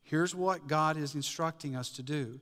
here's 0.01 0.33
what 0.33 0.67
God 0.67 0.97
is 0.97 1.15
instructing 1.15 1.75
us 1.75 1.89
to 1.91 2.03
do. 2.03 2.39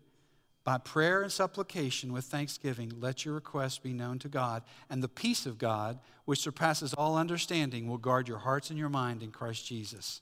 By 0.67 0.80
prayer 0.80 1.21
and 1.21 1.32
supplication 1.32 2.12
with 2.12 2.25
thanksgiving, 2.25 2.91
let 2.99 3.23
your 3.23 3.36
requests 3.36 3.77
be 3.77 3.93
known 3.93 4.19
to 4.19 4.27
God, 4.27 4.63
and 4.89 5.01
the 5.01 5.08
peace 5.08 5.45
of 5.45 5.58
God, 5.58 5.97
which 6.25 6.41
surpasses 6.41 6.93
all 6.93 7.15
understanding, 7.15 7.88
will 7.88 7.97
guard 7.97 8.27
your 8.27 8.39
hearts 8.39 8.69
and 8.69 8.77
your 8.77 8.89
mind 8.89 9.23
in 9.23 9.32
Christ 9.32 9.65
Jesus. 9.65 10.19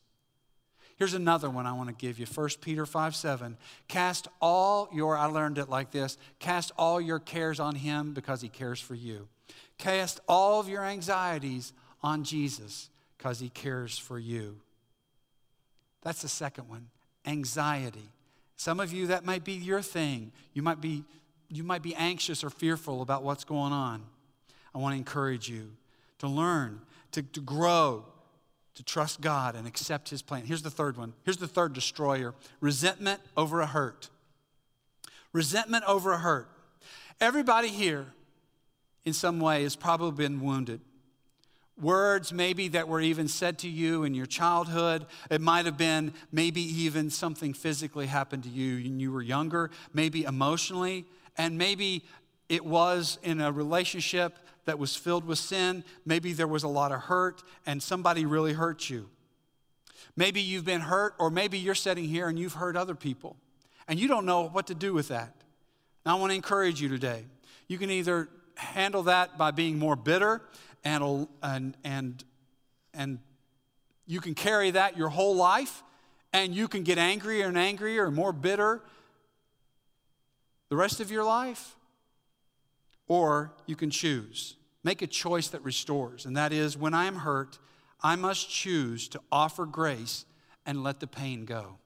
Here's 0.98 1.16
another 1.16 1.50
one 1.50 1.66
I 1.66 1.74
want 1.74 1.90
to 1.90 1.96
give 1.96 2.20
you 2.20 2.28
1 2.28 2.50
Peter 2.62 2.86
5 2.86 3.16
7. 3.16 3.58
Cast 3.88 4.28
all 4.40 4.88
your, 4.94 5.18
I 5.18 5.26
learned 5.26 5.58
it 5.58 5.68
like 5.68 5.90
this 5.90 6.16
cast 6.38 6.72
all 6.78 7.02
your 7.02 7.18
cares 7.18 7.60
on 7.60 7.74
him 7.74 8.14
because 8.14 8.42
he 8.42 8.48
cares 8.48 8.80
for 8.80 8.94
you. 8.94 9.28
Cast 9.80 10.20
all 10.30 10.60
of 10.60 10.70
your 10.70 10.86
anxieties 10.86 11.74
on 12.04 12.24
Jesus 12.24 12.92
because 13.18 13.40
he 13.40 13.50
cares 13.50 13.98
for 13.98 14.20
you. 14.20 14.58
That's 16.04 16.22
the 16.22 16.30
second 16.30 16.70
one 16.70 16.90
anxiety. 17.26 18.12
Some 18.58 18.80
of 18.80 18.94
you, 18.94 19.08
that 19.08 19.26
might 19.26 19.44
be 19.44 19.54
your 19.54 19.82
thing. 19.82 20.32
You 20.54 20.62
might 20.62 20.82
be, 20.82 21.04
you 21.50 21.64
might 21.64 21.82
be 21.82 21.96
anxious 21.96 22.44
or 22.44 22.50
fearful 22.50 23.02
about 23.02 23.24
what's 23.24 23.44
going 23.44 23.74
on. 23.74 24.04
I 24.74 24.78
want 24.78 24.94
to 24.94 24.98
encourage 24.98 25.50
you 25.50 25.72
to 26.20 26.28
learn, 26.28 26.82
to, 27.12 27.22
to 27.22 27.42
grow, 27.42 28.06
to 28.76 28.84
trust 28.84 29.22
God 29.22 29.56
and 29.56 29.68
accept 29.68 30.10
His 30.10 30.22
plan. 30.22 30.46
Here's 30.46 30.62
the 30.62 30.70
third 30.70 30.98
one. 30.98 31.14
Here's 31.24 31.38
the 31.38 31.48
third 31.48 31.74
destroyer 31.74 32.34
resentment 32.62 33.22
over 33.36 33.62
a 33.62 33.66
hurt. 33.66 34.10
Resentment 35.34 35.84
over 35.86 36.14
a 36.14 36.18
hurt. 36.18 36.50
Everybody 37.20 37.70
here, 37.70 38.08
in 39.04 39.14
some 39.14 39.40
way, 39.40 39.64
has 39.64 39.76
probably 39.76 40.26
been 40.26 40.42
wounded 40.42 40.82
words 41.80 42.32
maybe 42.32 42.70
that 42.70 42.88
were 42.88 43.02
even 43.02 43.28
said 43.28 43.60
to 43.60 43.70
you 43.70 44.04
in 44.04 44.14
your 44.14 44.26
childhood. 44.26 45.06
It 45.30 45.42
might 45.42 45.66
have 45.66 45.78
been 45.78 46.14
maybe 46.32 46.62
even 46.62 47.10
something 47.10 47.54
physically 47.54 48.08
happened 48.08 48.44
to 48.44 48.50
you 48.50 48.76
when 48.76 49.00
you 49.00 49.12
were 49.12 49.22
younger, 49.22 49.72
maybe 49.94 50.24
emotionally, 50.24 51.06
and 51.38 51.58
maybe 51.58 52.04
it 52.48 52.66
was 52.66 53.20
in 53.24 53.42
a 53.42 53.52
relationship 53.52 54.38
that 54.66 54.80
was 54.80 54.96
filled 54.96 55.26
with 55.26 55.38
sin. 55.38 55.84
Maybe 56.06 56.34
there 56.34 56.48
was 56.48 56.64
a 56.64 56.68
lot 56.68 56.92
of 56.92 57.02
hurt 57.02 57.44
and 57.66 57.84
somebody 57.84 58.26
really 58.26 58.54
hurt 58.54 58.90
you. 58.90 59.10
Maybe 60.16 60.42
you've 60.42 60.66
been 60.66 60.82
hurt, 60.82 61.14
or 61.20 61.30
maybe 61.30 61.58
you're 61.58 61.76
sitting 61.76 62.06
here 62.06 62.30
and 62.30 62.40
you've 62.40 62.54
hurt 62.54 62.78
other 62.78 62.96
people 62.96 63.36
and 63.88 64.00
you 64.00 64.08
don't 64.08 64.26
know 64.26 64.48
what 64.48 64.68
to 64.68 64.76
do 64.76 64.94
with 64.94 65.10
that. 65.10 65.34
I 66.06 66.14
want 66.16 66.32
to 66.32 66.36
encourage 66.36 66.80
you 66.82 66.88
today. 66.88 67.26
You 67.68 67.78
can 67.78 67.90
either 67.90 68.30
handle 68.56 69.04
that 69.04 69.38
by 69.38 69.52
being 69.52 69.78
more 69.78 69.96
bitter 69.96 70.42
and, 70.86 71.28
and, 71.42 71.76
and, 71.84 72.24
and 72.94 73.20
you 74.06 74.22
can 74.22 74.36
carry 74.36 74.72
that 74.72 74.96
your 74.96 75.10
whole 75.10 75.36
life, 75.36 75.84
and 76.32 76.54
you 76.54 76.68
can 76.68 76.84
get 76.84 76.98
angrier 76.98 77.48
and 77.48 77.58
angrier 77.58 78.06
and 78.06 78.16
more 78.16 78.32
bitter 78.32 78.82
the 80.70 80.76
rest 80.76 81.00
of 81.00 81.12
your 81.12 81.24
life. 81.24 81.76
Or 83.08 83.54
you 83.66 83.76
can 83.76 83.90
choose. 83.90 84.56
Make 84.84 85.02
a 85.02 85.08
choice 85.08 85.48
that 85.50 85.64
restores, 85.64 86.26
and 86.26 86.38
that 86.38 86.54
is 86.54 86.78
when 86.78 86.94
I 86.94 87.06
am 87.06 87.18
hurt, 87.18 87.60
I 88.02 88.16
must 88.16 88.50
choose 88.50 89.08
to 89.10 89.22
offer 89.32 89.66
grace 89.66 90.26
and 90.66 90.84
let 90.84 91.00
the 91.00 91.08
pain 91.08 91.46
go. 91.46 91.78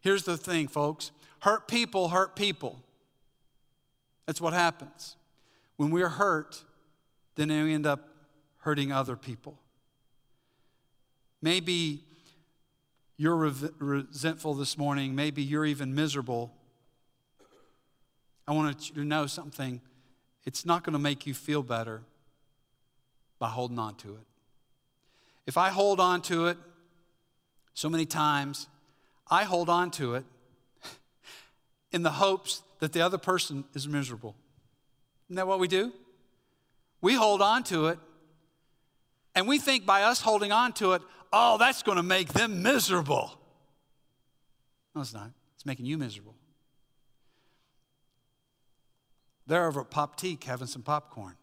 Here's 0.00 0.24
the 0.24 0.36
thing, 0.36 0.68
folks 0.68 1.10
hurt 1.40 1.68
people 1.68 2.08
hurt 2.08 2.36
people. 2.36 2.82
That's 4.26 4.40
what 4.40 4.54
happens. 4.54 5.16
When 5.76 5.90
we're 5.90 6.08
hurt, 6.08 6.64
then 7.36 7.48
we 7.48 7.74
end 7.74 7.86
up 7.86 8.08
hurting 8.58 8.92
other 8.92 9.16
people. 9.16 9.58
Maybe 11.42 12.02
you're 13.16 13.36
resentful 13.78 14.54
this 14.54 14.78
morning. 14.78 15.14
Maybe 15.14 15.42
you're 15.42 15.66
even 15.66 15.94
miserable. 15.94 16.52
I 18.46 18.52
want 18.52 18.88
you 18.88 18.94
to 18.96 19.04
know 19.04 19.26
something. 19.26 19.80
It's 20.44 20.66
not 20.66 20.84
going 20.84 20.94
to 20.94 20.98
make 20.98 21.26
you 21.26 21.34
feel 21.34 21.62
better. 21.62 22.02
by 23.38 23.48
holding 23.48 23.78
on 23.78 23.94
to 23.96 24.14
it. 24.14 24.26
If 25.46 25.58
I 25.58 25.68
hold 25.68 26.00
on 26.00 26.22
to 26.22 26.46
it 26.46 26.56
so 27.74 27.90
many 27.90 28.06
times, 28.06 28.68
I 29.30 29.44
hold 29.44 29.68
on 29.68 29.90
to 29.92 30.14
it 30.14 30.24
in 31.92 32.02
the 32.02 32.12
hopes 32.12 32.62
that 32.78 32.92
the 32.92 33.02
other 33.02 33.18
person 33.18 33.64
is 33.74 33.86
miserable. 33.86 34.34
Isn't 35.26 35.36
that 35.36 35.46
what 35.46 35.58
we 35.58 35.68
do? 35.68 35.92
We 37.04 37.12
hold 37.12 37.42
on 37.42 37.64
to 37.64 37.88
it, 37.88 37.98
and 39.34 39.46
we 39.46 39.58
think 39.58 39.84
by 39.84 40.04
us 40.04 40.22
holding 40.22 40.52
on 40.52 40.72
to 40.74 40.94
it, 40.94 41.02
oh, 41.34 41.58
that's 41.58 41.82
going 41.82 41.96
to 41.96 42.02
make 42.02 42.32
them 42.32 42.62
miserable. 42.62 43.38
No, 44.94 45.02
it's 45.02 45.12
not. 45.12 45.30
It's 45.54 45.66
making 45.66 45.84
you 45.84 45.98
miserable. 45.98 46.34
They're 49.46 49.66
over 49.66 49.82
at 49.82 49.90
Poptique 49.90 50.44
having 50.44 50.66
some 50.66 50.80
popcorn. 50.80 51.34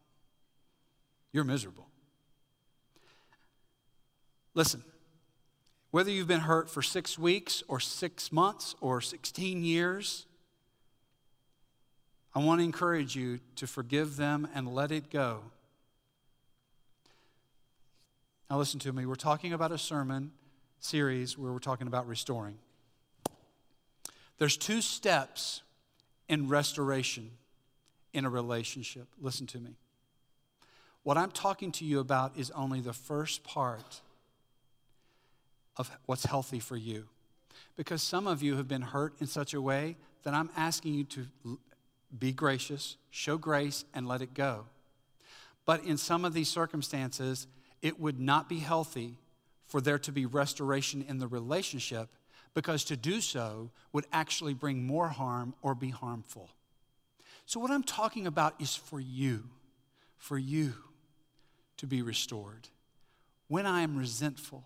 You're 1.31 1.43
miserable. 1.43 1.87
Listen, 4.55 4.83
whether 5.91 6.09
you've 6.09 6.27
been 6.27 6.39
hurt 6.39 6.71
for 6.71 6.81
six 6.81 7.19
weeks 7.19 7.61
or 7.67 7.79
six 7.79 8.31
months 8.31 8.73
or 8.81 8.99
16 8.99 9.63
years, 9.63 10.25
I 12.33 12.39
want 12.39 12.59
to 12.59 12.63
encourage 12.63 13.15
you 13.15 13.39
to 13.57 13.67
forgive 13.67 14.15
them 14.15 14.47
and 14.53 14.73
let 14.73 14.91
it 14.91 15.09
go. 15.09 15.41
Now, 18.49 18.57
listen 18.57 18.79
to 18.81 18.93
me. 18.93 19.05
We're 19.05 19.15
talking 19.15 19.53
about 19.53 19.71
a 19.71 19.77
sermon 19.77 20.31
series 20.79 21.37
where 21.37 21.51
we're 21.51 21.59
talking 21.59 21.87
about 21.87 22.07
restoring. 22.07 22.57
There's 24.37 24.57
two 24.57 24.81
steps 24.81 25.61
in 26.27 26.47
restoration 26.47 27.31
in 28.13 28.25
a 28.25 28.29
relationship. 28.29 29.07
Listen 29.19 29.45
to 29.47 29.59
me. 29.59 29.77
What 31.03 31.17
I'm 31.17 31.31
talking 31.31 31.71
to 31.73 31.85
you 31.85 31.99
about 31.99 32.37
is 32.37 32.51
only 32.51 32.81
the 32.81 32.93
first 32.93 33.43
part 33.43 34.01
of 35.77 35.91
what's 36.05 36.25
healthy 36.25 36.59
for 36.59 36.77
you. 36.77 37.07
Because 37.75 38.01
some 38.01 38.27
of 38.27 38.41
you 38.43 38.57
have 38.57 38.67
been 38.67 38.81
hurt 38.81 39.13
in 39.19 39.27
such 39.27 39.53
a 39.53 39.61
way 39.61 39.97
that 40.23 40.33
I'm 40.33 40.49
asking 40.55 40.93
you 40.93 41.03
to 41.05 41.27
be 42.17 42.31
gracious, 42.31 42.97
show 43.09 43.37
grace, 43.37 43.85
and 43.93 44.07
let 44.07 44.21
it 44.21 44.33
go. 44.33 44.65
But 45.65 45.83
in 45.83 45.97
some 45.97 46.25
of 46.25 46.33
these 46.33 46.49
circumstances, 46.49 47.47
it 47.81 47.99
would 47.99 48.19
not 48.19 48.49
be 48.49 48.59
healthy 48.59 49.17
for 49.67 49.79
there 49.81 49.99
to 49.99 50.11
be 50.11 50.25
restoration 50.25 51.05
in 51.07 51.19
the 51.19 51.27
relationship 51.27 52.09
because 52.53 52.83
to 52.85 52.97
do 52.97 53.21
so 53.21 53.69
would 53.93 54.05
actually 54.11 54.53
bring 54.53 54.83
more 54.83 55.07
harm 55.07 55.53
or 55.61 55.73
be 55.73 55.89
harmful. 55.89 56.49
So, 57.45 57.59
what 57.59 57.71
I'm 57.71 57.83
talking 57.83 58.27
about 58.27 58.55
is 58.59 58.75
for 58.75 58.99
you, 58.99 59.45
for 60.17 60.37
you 60.37 60.73
to 61.77 61.87
be 61.87 62.01
restored. 62.01 62.67
When 63.47 63.65
I 63.65 63.81
am 63.81 63.97
resentful, 63.97 64.65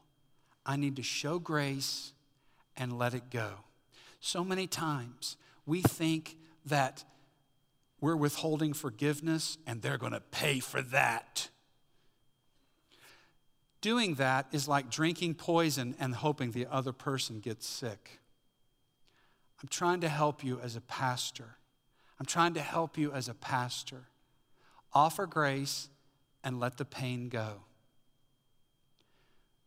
I 0.65 0.75
need 0.75 0.95
to 0.97 1.03
show 1.03 1.39
grace 1.39 2.13
and 2.75 2.97
let 2.97 3.13
it 3.13 3.29
go. 3.29 3.51
So 4.19 4.43
many 4.43 4.67
times 4.67 5.37
we 5.65 5.81
think 5.81 6.35
that 6.65 7.03
we're 8.01 8.15
withholding 8.15 8.73
forgiveness 8.73 9.57
and 9.65 9.81
they're 9.81 9.97
going 9.97 10.11
to 10.11 10.21
pay 10.21 10.59
for 10.59 10.81
that. 10.81 11.49
Doing 13.81 14.15
that 14.15 14.47
is 14.51 14.67
like 14.67 14.89
drinking 14.89 15.35
poison 15.35 15.95
and 15.99 16.15
hoping 16.15 16.51
the 16.51 16.65
other 16.65 16.91
person 16.91 17.39
gets 17.39 17.67
sick. 17.67 18.19
I'm 19.61 19.69
trying 19.69 20.01
to 20.01 20.09
help 20.09 20.43
you 20.43 20.59
as 20.59 20.75
a 20.75 20.81
pastor. 20.81 21.57
I'm 22.19 22.25
trying 22.25 22.53
to 22.55 22.61
help 22.61 22.97
you 22.97 23.11
as 23.11 23.27
a 23.29 23.33
pastor. 23.33 24.07
Offer 24.93 25.27
grace 25.27 25.89
and 26.43 26.59
let 26.59 26.77
the 26.77 26.85
pain 26.85 27.29
go. 27.29 27.63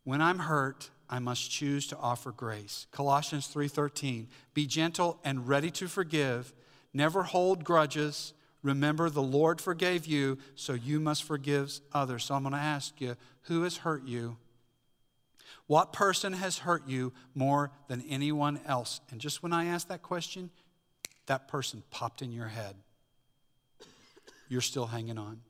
When 0.05 0.23
I'm 0.23 0.38
hurt, 0.41 0.91
I 1.11 1.19
must 1.19 1.51
choose 1.51 1.87
to 1.88 1.97
offer 1.97 2.33
grace. 2.33 2.87
Colossians 2.91 3.47
3:13. 3.47 4.29
Be 4.55 4.67
gentle 4.67 5.21
and 5.25 5.47
ready 5.47 5.71
to 5.73 5.88
forgive. 5.88 6.53
Never 6.99 7.23
hold 7.23 7.63
grudges. 7.63 8.33
Remember 8.65 9.09
the 9.09 9.23
Lord 9.23 9.61
forgave 9.61 10.05
you, 10.05 10.37
so 10.57 10.73
you 10.73 10.99
must 10.99 11.23
forgive 11.23 11.79
others. 11.95 12.25
So 12.25 12.35
I'm 12.35 12.43
going 12.43 12.55
to 12.55 12.59
ask 12.59 13.01
you, 13.01 13.15
who 13.43 13.63
has 13.63 13.77
hurt 13.77 14.03
you? 14.05 14.37
What 15.69 15.93
person 15.93 16.33
has 16.33 16.59
hurt 16.59 16.89
you 16.89 17.13
more 17.37 17.71
than 17.87 18.03
anyone 18.09 18.61
else? 18.67 19.01
And 19.13 19.21
just 19.21 19.45
when 19.45 19.53
I 19.53 19.67
asked 19.67 19.89
that 19.91 20.03
question, 20.03 20.51
that 21.27 21.47
person 21.47 21.85
popped 21.93 22.21
in 22.21 22.33
your 22.33 22.49
head. 22.49 22.75
You're 24.49 24.61
still 24.61 24.87
hanging 24.87 25.19
on. 25.19 25.43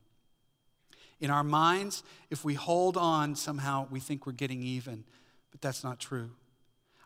In 1.19 1.31
our 1.31 1.43
minds, 1.43 2.03
if 2.29 2.45
we 2.45 2.53
hold 2.53 2.95
on, 2.95 3.33
somehow 3.33 3.87
we 3.89 3.99
think 3.99 4.27
we're 4.27 4.33
getting 4.33 4.61
even, 4.61 5.03
but 5.49 5.61
that's 5.61 5.83
not 5.83 5.99
true. 5.99 6.29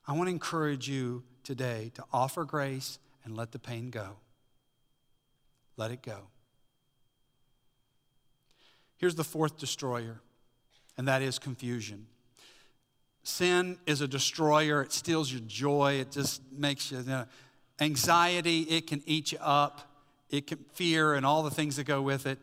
I 0.06 0.12
want 0.12 0.28
to 0.28 0.32
encourage 0.32 0.90
you 0.90 1.24
today 1.46 1.94
to 1.96 2.04
offer 2.12 2.44
grace 2.44 3.00
and 3.24 3.38
let 3.38 3.54
the 3.54 3.60
pain 3.60 3.90
go. 3.90 4.18
Let 5.78 5.92
it 5.92 6.02
go. 6.02 6.28
Here's 8.98 9.16
the 9.16 9.24
fourth 9.24 9.58
destroyer, 9.58 10.22
and 10.98 11.08
that 11.08 11.22
is 11.22 11.40
confusion. 11.40 12.08
Sin 13.24 13.78
is 13.86 14.02
a 14.02 14.08
destroyer. 14.08 14.82
It 14.82 14.92
steals 14.92 15.32
your 15.32 15.42
joy. 15.48 15.94
It 15.94 16.12
just 16.12 16.42
makes 16.52 16.92
you, 16.92 17.00
you 17.00 17.06
know, 17.06 17.26
anxiety. 17.80 18.62
It 18.62 18.88
can 18.88 19.02
eat 19.06 19.32
you 19.32 19.40
up. 19.42 19.90
It 20.30 20.48
can 20.48 20.60
fear 20.74 21.14
and 21.14 21.26
all 21.26 21.44
the 21.44 21.52
things 21.52 21.76
that 21.78 21.86
go 21.86 22.02
with 22.02 22.26
it. 22.26 22.40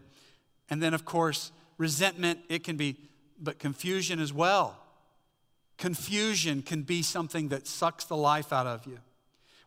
And 0.68 0.82
then, 0.82 0.94
of 0.94 1.04
course, 1.04 1.52
resentment, 1.78 2.40
it 2.48 2.64
can 2.64 2.76
be, 2.76 2.96
but 3.38 3.58
confusion 3.58 4.20
as 4.20 4.32
well. 4.32 4.78
Confusion 5.76 6.62
can 6.62 6.82
be 6.82 7.02
something 7.02 7.48
that 7.48 7.66
sucks 7.66 8.04
the 8.04 8.16
life 8.16 8.52
out 8.52 8.66
of 8.66 8.86
you. 8.86 8.98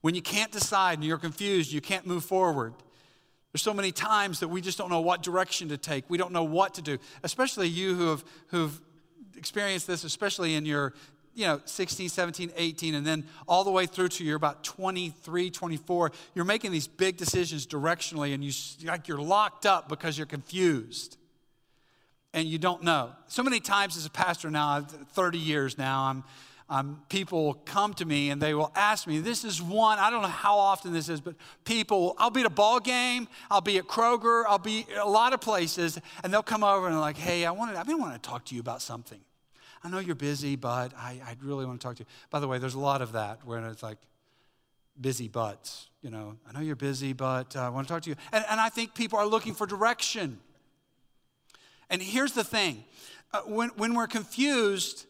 When 0.01 0.15
you 0.15 0.21
can't 0.21 0.51
decide 0.51 0.99
and 0.99 1.03
you're 1.03 1.17
confused, 1.17 1.71
you 1.71 1.81
can't 1.81 2.05
move 2.05 2.23
forward. 2.23 2.73
There's 3.53 3.61
so 3.61 3.73
many 3.73 3.91
times 3.91 4.39
that 4.41 4.47
we 4.49 4.59
just 4.61 4.77
don't 4.77 4.89
know 4.89 5.01
what 5.01 5.23
direction 5.23 5.69
to 5.69 5.77
take. 5.77 6.09
We 6.09 6.17
don't 6.17 6.33
know 6.33 6.43
what 6.43 6.73
to 6.73 6.81
do, 6.81 6.97
especially 7.23 7.67
you 7.69 7.95
who 7.95 8.09
have 8.09 8.25
who've 8.47 8.81
experienced 9.37 9.87
this, 9.87 10.03
especially 10.03 10.55
in 10.55 10.65
your 10.65 10.93
you 11.35 11.45
know 11.45 11.61
16 11.65 12.09
17 12.09 12.51
18 12.55 12.95
and 12.95 13.07
then 13.07 13.25
all 13.47 13.63
the 13.63 13.71
way 13.71 13.87
through 13.87 14.07
to 14.07 14.23
you're 14.23 14.35
about 14.35 14.63
23 14.63 15.49
24 15.49 16.11
you're 16.35 16.45
making 16.45 16.71
these 16.71 16.85
big 16.85 17.17
decisions 17.17 17.65
directionally 17.65 18.35
and 18.35 18.43
you 18.43 18.51
like 18.87 19.07
you're 19.07 19.17
locked 19.17 19.65
up 19.65 19.89
because 19.89 20.15
you're 20.15 20.27
confused 20.27 21.17
and 22.33 22.47
you 22.47 22.57
don't 22.57 22.83
know. 22.83 23.11
So 23.27 23.43
many 23.43 23.59
times 23.59 23.95
as 23.95 24.05
a 24.05 24.09
pastor 24.09 24.49
now, 24.49 24.81
30 24.81 25.37
years 25.37 25.77
now, 25.77 26.03
I'm, 26.05 26.23
I'm, 26.69 27.01
people 27.09 27.55
come 27.65 27.93
to 27.95 28.05
me 28.05 28.29
and 28.29 28.41
they 28.41 28.53
will 28.53 28.71
ask 28.75 29.05
me, 29.05 29.19
this 29.19 29.43
is 29.43 29.61
one, 29.61 29.99
I 29.99 30.09
don't 30.09 30.21
know 30.21 30.27
how 30.27 30.57
often 30.57 30.93
this 30.93 31.09
is, 31.09 31.21
but 31.21 31.35
people, 31.65 32.15
I'll 32.17 32.29
be 32.29 32.41
at 32.41 32.45
a 32.45 32.49
ball 32.49 32.79
game, 32.79 33.27
I'll 33.51 33.61
be 33.61 33.77
at 33.77 33.85
Kroger, 33.85 34.43
I'll 34.47 34.57
be 34.57 34.87
a 34.99 35.07
lot 35.07 35.33
of 35.33 35.41
places, 35.41 35.99
and 36.23 36.33
they'll 36.33 36.41
come 36.41 36.63
over 36.63 36.87
and 36.87 36.99
like, 36.99 37.17
hey, 37.17 37.45
I 37.45 37.51
wanted, 37.51 37.75
I've 37.75 37.87
been 37.87 37.99
wanting 37.99 38.19
to 38.19 38.29
talk 38.29 38.45
to 38.45 38.55
you 38.55 38.61
about 38.61 38.81
something. 38.81 39.19
I 39.83 39.89
know 39.89 39.99
you're 39.99 40.15
busy, 40.15 40.55
but 40.55 40.93
I, 40.95 41.19
I 41.25 41.35
really 41.43 41.65
want 41.65 41.81
to 41.81 41.87
talk 41.87 41.97
to 41.97 42.03
you. 42.03 42.07
By 42.29 42.39
the 42.39 42.47
way, 42.47 42.57
there's 42.57 42.75
a 42.75 42.79
lot 42.79 43.01
of 43.01 43.11
that 43.11 43.45
where 43.45 43.59
it's 43.67 43.83
like 43.83 43.97
busy 44.99 45.27
butts, 45.27 45.89
you 46.01 46.09
know. 46.09 46.37
I 46.47 46.53
know 46.53 46.61
you're 46.61 46.77
busy, 46.77 47.11
but 47.11 47.55
uh, 47.55 47.61
I 47.61 47.69
want 47.69 47.87
to 47.87 47.93
talk 47.93 48.03
to 48.03 48.09
you. 48.09 48.15
And, 48.31 48.45
and 48.49 48.61
I 48.61 48.69
think 48.69 48.93
people 48.93 49.19
are 49.19 49.25
looking 49.25 49.53
for 49.53 49.67
direction. 49.67 50.39
And 51.89 52.01
here's 52.01 52.31
the 52.31 52.45
thing 52.45 52.85
uh, 53.33 53.41
when, 53.41 53.69
when 53.75 53.93
we're 53.93 54.07
confused, 54.07 55.05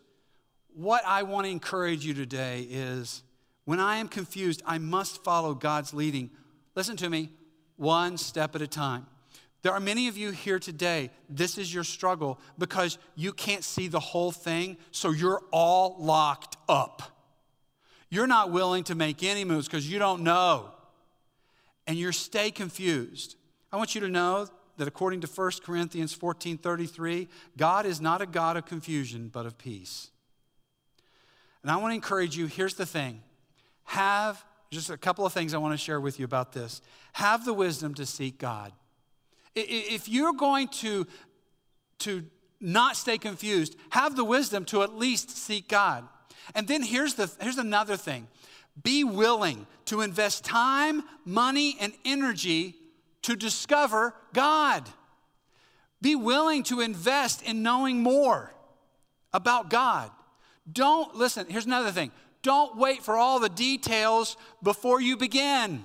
what 0.75 1.03
I 1.05 1.23
want 1.23 1.45
to 1.45 1.51
encourage 1.51 2.05
you 2.05 2.13
today 2.13 2.67
is 2.69 3.23
when 3.65 3.79
I 3.79 3.97
am 3.97 4.07
confused, 4.07 4.61
I 4.65 4.77
must 4.77 5.23
follow 5.23 5.53
God's 5.53 5.93
leading. 5.93 6.29
Listen 6.75 6.97
to 6.97 7.09
me, 7.09 7.29
one 7.77 8.17
step 8.17 8.55
at 8.55 8.61
a 8.61 8.67
time. 8.67 9.05
There 9.61 9.71
are 9.71 9.79
many 9.79 10.09
of 10.09 10.17
you 10.17 10.31
here 10.31 10.59
today, 10.59 11.09
this 11.29 11.57
is 11.57 11.73
your 11.73 11.85
struggle 11.85 12.37
because 12.57 12.97
you 13.15 13.31
can't 13.31 13.63
see 13.63 13.87
the 13.87 13.99
whole 13.99 14.33
thing, 14.33 14.77
so 14.91 15.11
you're 15.11 15.41
all 15.51 15.95
locked 15.99 16.57
up. 16.67 17.01
You're 18.09 18.27
not 18.27 18.51
willing 18.51 18.83
to 18.85 18.95
make 18.95 19.23
any 19.23 19.45
moves 19.45 19.67
because 19.67 19.89
you 19.89 19.99
don't 19.99 20.21
know. 20.21 20.71
And 21.87 21.97
you 21.97 22.11
stay 22.11 22.51
confused. 22.51 23.35
I 23.71 23.77
want 23.77 23.95
you 23.95 24.01
to 24.01 24.09
know 24.09 24.47
that 24.77 24.87
according 24.87 25.21
to 25.21 25.27
1 25.27 25.51
Corinthians 25.63 26.13
14 26.13 26.57
33, 26.57 27.27
God 27.57 27.85
is 27.85 28.01
not 28.01 28.21
a 28.21 28.25
God 28.25 28.57
of 28.57 28.65
confusion, 28.65 29.29
but 29.31 29.45
of 29.45 29.57
peace. 29.57 30.11
And 31.63 31.71
I 31.71 31.77
want 31.77 31.91
to 31.91 31.95
encourage 31.95 32.37
you 32.37 32.45
here's 32.45 32.75
the 32.75 32.85
thing 32.85 33.21
have 33.85 34.43
just 34.71 34.89
a 34.89 34.97
couple 34.97 35.25
of 35.25 35.33
things 35.33 35.53
I 35.53 35.57
want 35.57 35.73
to 35.73 35.77
share 35.77 36.01
with 36.01 36.19
you 36.19 36.25
about 36.25 36.51
this. 36.51 36.81
Have 37.13 37.45
the 37.45 37.53
wisdom 37.53 37.93
to 37.95 38.05
seek 38.05 38.39
God. 38.39 38.73
If 39.55 40.09
you're 40.09 40.33
going 40.33 40.67
to, 40.69 41.05
to 41.99 42.25
not 42.59 42.97
stay 42.97 43.17
confused, 43.17 43.75
have 43.89 44.15
the 44.15 44.23
wisdom 44.23 44.65
to 44.65 44.81
at 44.81 44.95
least 44.95 45.29
seek 45.29 45.67
God. 45.67 46.07
And 46.55 46.67
then 46.67 46.81
here's, 46.81 47.13
the, 47.13 47.31
here's 47.39 47.57
another 47.57 47.95
thing 47.95 48.27
be 48.81 49.03
willing 49.03 49.67
to 49.85 50.01
invest 50.01 50.43
time, 50.43 51.03
money, 51.23 51.77
and 51.79 51.93
energy 52.03 52.75
to 53.21 53.35
discover 53.35 54.15
God. 54.33 54.89
Be 56.01 56.15
willing 56.15 56.63
to 56.63 56.81
invest 56.81 57.43
in 57.43 57.61
knowing 57.61 58.01
more 58.01 58.53
about 59.31 59.69
God. 59.69 60.09
Don't, 60.71 61.15
listen, 61.15 61.47
here's 61.49 61.65
another 61.65 61.91
thing. 61.91 62.11
Don't 62.41 62.77
wait 62.77 63.03
for 63.03 63.17
all 63.17 63.39
the 63.39 63.49
details 63.49 64.37
before 64.61 65.01
you 65.01 65.17
begin. 65.17 65.83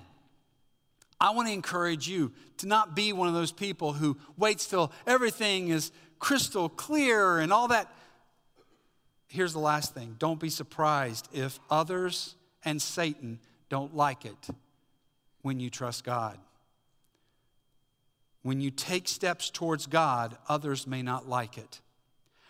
I 1.20 1.30
want 1.30 1.48
to 1.48 1.54
encourage 1.54 2.08
you 2.08 2.32
to 2.58 2.66
not 2.66 2.94
be 2.94 3.12
one 3.12 3.28
of 3.28 3.34
those 3.34 3.52
people 3.52 3.92
who 3.92 4.16
waits 4.36 4.66
till 4.66 4.92
everything 5.06 5.68
is 5.68 5.90
crystal 6.18 6.68
clear 6.68 7.38
and 7.38 7.52
all 7.52 7.68
that. 7.68 7.92
Here's 9.28 9.52
the 9.52 9.58
last 9.58 9.94
thing 9.94 10.16
don't 10.18 10.40
be 10.40 10.50
surprised 10.50 11.28
if 11.32 11.58
others 11.70 12.34
and 12.64 12.80
Satan 12.80 13.38
don't 13.68 13.94
like 13.94 14.24
it 14.24 14.48
when 15.42 15.60
you 15.60 15.70
trust 15.70 16.04
God. 16.04 16.38
When 18.42 18.60
you 18.60 18.70
take 18.70 19.08
steps 19.08 19.50
towards 19.50 19.86
God, 19.86 20.36
others 20.48 20.86
may 20.86 21.02
not 21.02 21.28
like 21.28 21.58
it. 21.58 21.80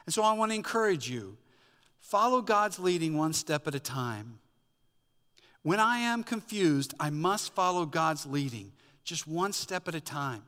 And 0.06 0.14
so 0.14 0.22
I 0.22 0.32
want 0.34 0.52
to 0.52 0.56
encourage 0.56 1.08
you 1.08 1.36
follow 2.08 2.40
God's 2.40 2.78
leading 2.78 3.18
one 3.18 3.34
step 3.34 3.68
at 3.68 3.74
a 3.74 3.80
time. 3.80 4.38
When 5.62 5.78
I 5.78 5.98
am 5.98 6.24
confused, 6.24 6.94
I 6.98 7.10
must 7.10 7.54
follow 7.54 7.84
God's 7.84 8.24
leading, 8.24 8.72
just 9.04 9.26
one 9.26 9.52
step 9.52 9.86
at 9.88 9.94
a 9.94 10.00
time. 10.00 10.42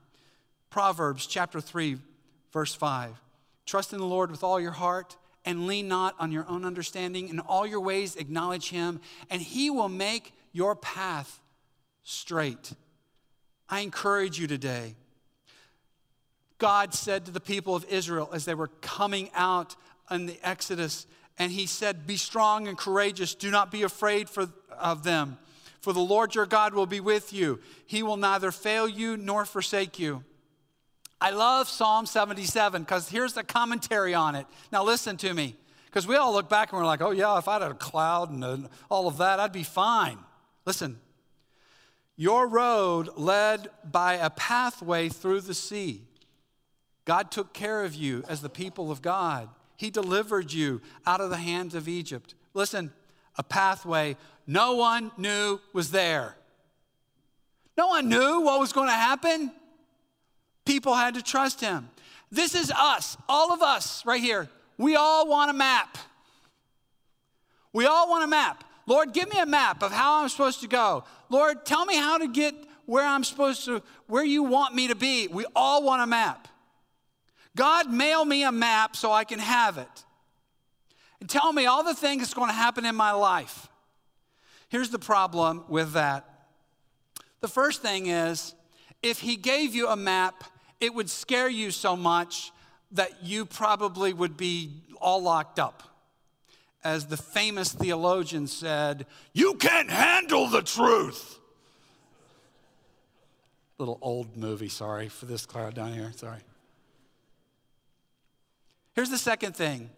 Proverbs 0.71 1.27
chapter 1.27 1.61
3, 1.61 1.99
verse 2.51 2.75
5. 2.75 3.21
Trust 3.67 3.93
in 3.93 3.99
the 3.99 4.07
Lord 4.07 4.31
with 4.31 4.43
all 4.43 4.59
your 4.59 4.71
heart 4.71 5.19
and 5.45 5.67
lean 5.67 5.87
not 5.87 6.15
on 6.19 6.33
your 6.33 6.49
own 6.49 6.65
understanding. 6.65 7.29
In 7.29 7.41
all 7.41 7.67
your 7.67 7.81
ways, 7.81 8.17
acknowledge 8.17 8.71
him, 8.71 8.99
and 9.29 9.43
he 9.43 9.69
will 9.69 9.91
make 9.91 10.33
your 10.53 10.75
path 10.75 11.41
straight. 12.05 12.73
I 13.69 13.81
encourage 13.81 14.41
you 14.41 14.47
today. 14.47 14.95
God 16.57 16.95
said 16.95 17.27
to 17.27 17.31
the 17.31 17.41
people 17.41 17.77
of 17.77 17.85
Israel 17.91 18.31
as 18.33 18.47
they 18.47 18.55
were 18.55 18.71
coming 18.81 19.31
out 19.35 19.77
in 20.11 20.25
the 20.27 20.39
Exodus, 20.43 21.07
and 21.41 21.51
He 21.51 21.67
said, 21.67 22.07
Be 22.07 22.19
strong 22.19 22.69
and 22.69 22.77
courageous. 22.79 23.35
Do 23.35 23.51
not 23.51 23.73
be 23.73 23.83
afraid 23.83 24.29
for, 24.29 24.49
of 24.79 25.03
them. 25.03 25.39
For 25.81 25.95
the 25.95 26.01
Lord 26.01 26.35
your 26.35 26.45
God 26.45 26.75
will 26.75 26.87
be 26.87 27.01
with 27.01 27.33
you. 27.33 27.59
He 27.87 28.03
will 28.03 28.19
neither 28.19 28.53
fail 28.53 28.87
you 28.87 29.17
nor 29.17 29.47
forsake 29.47 29.99
you. 29.99 30.23
I 31.19 31.31
love 31.31 31.67
Psalm 31.69 32.05
77 32.05 32.83
because 32.83 33.09
here's 33.09 33.33
the 33.33 33.43
commentary 33.43 34.13
on 34.13 34.35
it. 34.35 34.47
Now, 34.71 34.85
listen 34.85 35.17
to 35.19 35.33
me, 35.33 35.57
because 35.87 36.07
we 36.07 36.17
all 36.17 36.33
look 36.35 36.51
back 36.51 36.73
and 36.73 36.81
we're 36.81 36.87
like, 36.87 37.01
oh, 37.01 37.11
yeah, 37.11 37.39
if 37.39 37.49
I 37.49 37.55
had 37.55 37.63
a 37.63 37.75
cloud 37.75 38.31
and 38.31 38.45
uh, 38.45 38.59
all 38.91 39.09
of 39.09 39.17
that, 39.17 39.41
I'd 39.41 39.53
be 39.53 39.63
fine. 39.63 40.19
Listen, 40.67 41.01
your 42.17 42.47
road 42.47 43.09
led 43.17 43.69
by 43.91 44.15
a 44.15 44.29
pathway 44.29 45.09
through 45.09 45.41
the 45.41 45.55
sea. 45.55 46.03
God 47.07 47.31
took 47.31 47.55
care 47.55 47.83
of 47.83 47.95
you 47.95 48.25
as 48.29 48.43
the 48.43 48.51
people 48.51 48.91
of 48.91 49.01
God. 49.01 49.49
He 49.81 49.89
delivered 49.89 50.53
you 50.53 50.83
out 51.07 51.23
of 51.23 51.31
the 51.31 51.39
hands 51.39 51.75
of 51.75 51.89
Egypt. 51.89 52.35
Listen, 52.53 52.93
a 53.39 53.43
pathway 53.43 54.19
no 54.47 54.75
one 54.75 55.11
knew 55.17 55.59
was 55.73 55.91
there. 55.91 56.37
No 57.79 57.87
one 57.87 58.11
knew 58.11 58.43
what 58.43 58.61
was 58.61 58.75
going 58.75 58.89
to 58.89 58.95
happen. 58.95 59.51
People 60.67 60.95
had 60.95 61.15
to 61.15 61.23
trust 61.23 61.63
him. 61.63 61.89
This 62.31 62.55
is 62.55 62.71
us, 62.71 63.17
all 63.27 63.55
of 63.55 63.63
us 63.63 64.05
right 64.05 64.21
here. 64.21 64.51
We 64.77 64.97
all 64.97 65.27
want 65.27 65.51
a 65.51 65.55
map. 65.55 65.97
We 67.73 67.87
all 67.87 68.07
want 68.11 68.23
a 68.23 68.27
map. 68.27 68.65
Lord, 68.85 69.15
give 69.15 69.33
me 69.33 69.41
a 69.41 69.47
map 69.47 69.83
of 69.83 69.93
how 69.93 70.21
I'm 70.21 70.29
supposed 70.29 70.61
to 70.61 70.69
go. 70.69 71.05
Lord, 71.31 71.65
tell 71.65 71.87
me 71.87 71.97
how 71.97 72.19
to 72.19 72.29
get 72.29 72.55
where 72.85 73.07
I'm 73.07 73.25
supposed 73.25 73.65
to, 73.65 73.83
where 74.09 74.25
you 74.25 74.43
want 74.43 74.75
me 74.75 74.89
to 74.89 74.95
be. 74.95 75.27
We 75.29 75.47
all 75.57 75.83
want 75.83 76.03
a 76.03 76.07
map. 76.07 76.49
God, 77.57 77.91
mail 77.91 78.25
me 78.25 78.45
a 78.45 78.53
map 78.53 78.97
so 78.97 79.13
I 79.13 79.25
can 79.25 79.39
have 79.39 79.79
it. 79.79 80.05
And 81.21 81.29
tell 81.29 81.53
me 81.53 81.67
all 81.67 81.85
the 81.85 81.95
things 81.95 82.23
that's 82.23 82.35
going 82.35 82.49
to 82.49 82.55
happen 82.55 82.87
in 82.87 82.95
my 82.95 83.13
life. 83.13 83.69
Here's 84.69 84.91
the 84.91 84.99
problem 84.99 85.65
with 85.69 85.93
that. 85.93 86.27
The 87.41 87.49
first 87.49 87.83
thing 87.83 88.07
is, 88.07 88.55
if 89.03 89.21
He 89.21 89.37
gave 89.37 89.75
you 89.75 89.89
a 89.89 89.97
map, 89.97 90.45
it 90.81 90.95
would 90.95 91.11
scare 91.11 91.49
you 91.49 91.71
so 91.71 91.97
much 91.97 92.53
that 92.93 93.25
you 93.25 93.45
probably 93.45 94.13
would 94.13 94.37
be 94.37 94.71
all 95.01 95.23
locked 95.23 95.59
up 95.59 95.83
as 96.83 97.07
the 97.07 97.17
famous 97.17 97.73
theologian 97.73 98.47
said, 98.47 99.07
You 99.33 99.55
can't 99.55 99.91
handle 99.91 100.47
the 100.47 100.63
truth. 100.63 101.39
Little 103.79 103.99
old 104.03 104.37
movie, 104.37 104.69
sorry 104.69 105.09
for 105.09 105.27
this 105.27 105.47
crowd 105.47 105.75
down 105.75 105.93
here, 105.93 106.13
sorry. 106.15 106.41
Here's 109.01 109.09
the 109.09 109.17
second 109.17 109.57
thing 109.57 109.89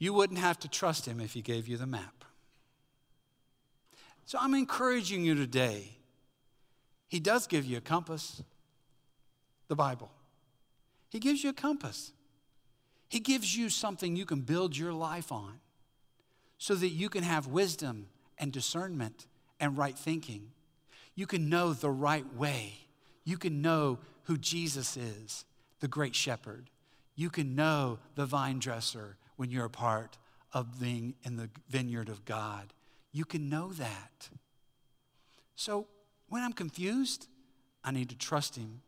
you 0.00 0.12
wouldn't 0.12 0.40
have 0.40 0.58
to 0.58 0.68
trust 0.68 1.06
him 1.06 1.20
if 1.20 1.34
he 1.34 1.40
gave 1.40 1.68
you 1.68 1.76
the 1.76 1.86
map. 1.86 2.24
So 4.26 4.38
I'm 4.40 4.54
encouraging 4.54 5.24
you 5.24 5.36
today. 5.36 5.96
He 7.06 7.20
does 7.20 7.46
give 7.46 7.64
you 7.64 7.76
a 7.76 7.80
compass, 7.80 8.42
the 9.68 9.76
Bible. 9.76 10.10
He 11.10 11.20
gives 11.20 11.44
you 11.44 11.50
a 11.50 11.52
compass. 11.52 12.10
He 13.08 13.20
gives 13.20 13.56
you 13.56 13.70
something 13.70 14.16
you 14.16 14.26
can 14.26 14.40
build 14.40 14.76
your 14.76 14.92
life 14.92 15.30
on 15.30 15.60
so 16.58 16.74
that 16.74 16.88
you 16.88 17.08
can 17.08 17.22
have 17.22 17.46
wisdom 17.46 18.08
and 18.36 18.52
discernment 18.52 19.28
and 19.60 19.78
right 19.78 19.96
thinking. 19.96 20.50
You 21.14 21.28
can 21.28 21.48
know 21.48 21.72
the 21.72 21.88
right 21.88 22.26
way. 22.34 22.78
You 23.22 23.38
can 23.38 23.62
know 23.62 24.00
who 24.24 24.38
Jesus 24.38 24.96
is, 24.96 25.44
the 25.78 25.86
great 25.86 26.16
shepherd. 26.16 26.68
You 27.14 27.30
can 27.30 27.54
know 27.54 27.98
the 28.14 28.26
vine 28.26 28.58
dresser 28.58 29.16
when 29.36 29.50
you're 29.50 29.66
a 29.66 29.70
part 29.70 30.18
of 30.52 30.80
being 30.80 31.14
in 31.24 31.36
the 31.36 31.50
vineyard 31.68 32.08
of 32.08 32.24
God. 32.24 32.72
You 33.12 33.24
can 33.24 33.48
know 33.48 33.72
that. 33.72 34.28
So 35.54 35.86
when 36.28 36.42
I'm 36.42 36.52
confused, 36.52 37.28
I 37.84 37.90
need 37.90 38.08
to 38.10 38.16
trust 38.16 38.56
Him. 38.56 38.82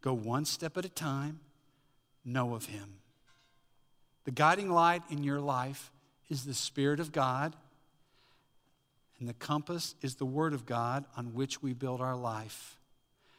Go 0.00 0.14
one 0.14 0.44
step 0.44 0.76
at 0.76 0.84
a 0.84 0.90
time, 0.90 1.40
know 2.24 2.54
of 2.54 2.66
Him. 2.66 3.00
The 4.24 4.30
guiding 4.30 4.70
light 4.70 5.02
in 5.10 5.22
your 5.22 5.40
life 5.40 5.90
is 6.30 6.44
the 6.44 6.54
Spirit 6.54 7.00
of 7.00 7.12
God, 7.12 7.54
and 9.18 9.28
the 9.28 9.34
compass 9.34 9.94
is 10.00 10.14
the 10.16 10.26
Word 10.26 10.54
of 10.54 10.66
God 10.66 11.04
on 11.16 11.34
which 11.34 11.62
we 11.62 11.72
build 11.72 12.00
our 12.00 12.16
life. 12.16 12.78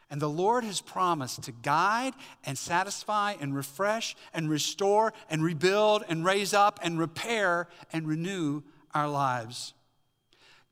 And 0.09 0.21
the 0.21 0.29
Lord 0.29 0.63
has 0.63 0.81
promised 0.81 1.43
to 1.43 1.51
guide 1.51 2.13
and 2.43 2.57
satisfy 2.57 3.33
and 3.39 3.55
refresh 3.55 4.15
and 4.33 4.49
restore 4.49 5.13
and 5.29 5.43
rebuild 5.43 6.03
and 6.07 6.23
raise 6.23 6.53
up 6.53 6.79
and 6.83 6.99
repair 6.99 7.67
and 7.91 8.07
renew 8.07 8.61
our 8.93 9.09
lives. 9.09 9.73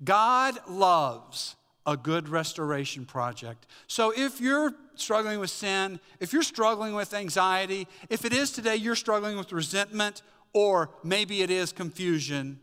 God 0.03 0.57
loves 0.69 1.55
a 1.85 1.97
good 1.97 2.29
restoration 2.29 3.05
project. 3.05 3.65
So 3.87 4.13
if 4.15 4.39
you're 4.39 4.73
struggling 4.95 5.39
with 5.39 5.49
sin, 5.49 5.99
if 6.19 6.31
you're 6.31 6.43
struggling 6.43 6.93
with 6.93 7.13
anxiety, 7.13 7.87
if 8.09 8.25
it 8.25 8.33
is 8.33 8.51
today 8.51 8.75
you're 8.75 8.95
struggling 8.95 9.37
with 9.37 9.51
resentment, 9.51 10.21
or 10.53 10.91
maybe 11.03 11.41
it 11.41 11.49
is 11.49 11.71
confusion, 11.71 12.59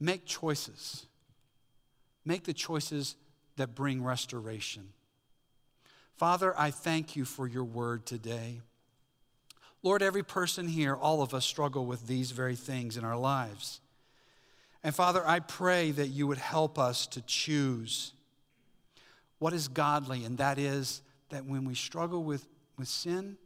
make 0.00 0.26
choices. 0.26 1.06
Make 2.26 2.44
the 2.44 2.52
choices 2.52 3.16
that 3.56 3.74
bring 3.74 4.02
restoration. 4.02 4.88
Father, 6.16 6.54
I 6.58 6.70
thank 6.70 7.16
you 7.16 7.24
for 7.24 7.46
your 7.46 7.64
word 7.64 8.06
today. 8.06 8.60
Lord, 9.82 10.02
every 10.02 10.22
person 10.22 10.68
here, 10.68 10.94
all 10.94 11.22
of 11.22 11.34
us 11.34 11.44
struggle 11.44 11.84
with 11.86 12.06
these 12.06 12.30
very 12.30 12.56
things 12.56 12.96
in 12.96 13.04
our 13.04 13.16
lives. 13.16 13.80
And 14.82 14.94
Father, 14.94 15.26
I 15.26 15.40
pray 15.40 15.90
that 15.90 16.08
you 16.08 16.26
would 16.26 16.38
help 16.38 16.78
us 16.78 17.06
to 17.08 17.20
choose 17.22 18.12
what 19.38 19.52
is 19.52 19.68
godly, 19.68 20.24
and 20.24 20.38
that 20.38 20.58
is 20.58 21.02
that 21.30 21.44
when 21.44 21.64
we 21.64 21.74
struggle 21.74 22.22
with, 22.22 22.46
with 22.78 22.88
sin, 22.88 23.36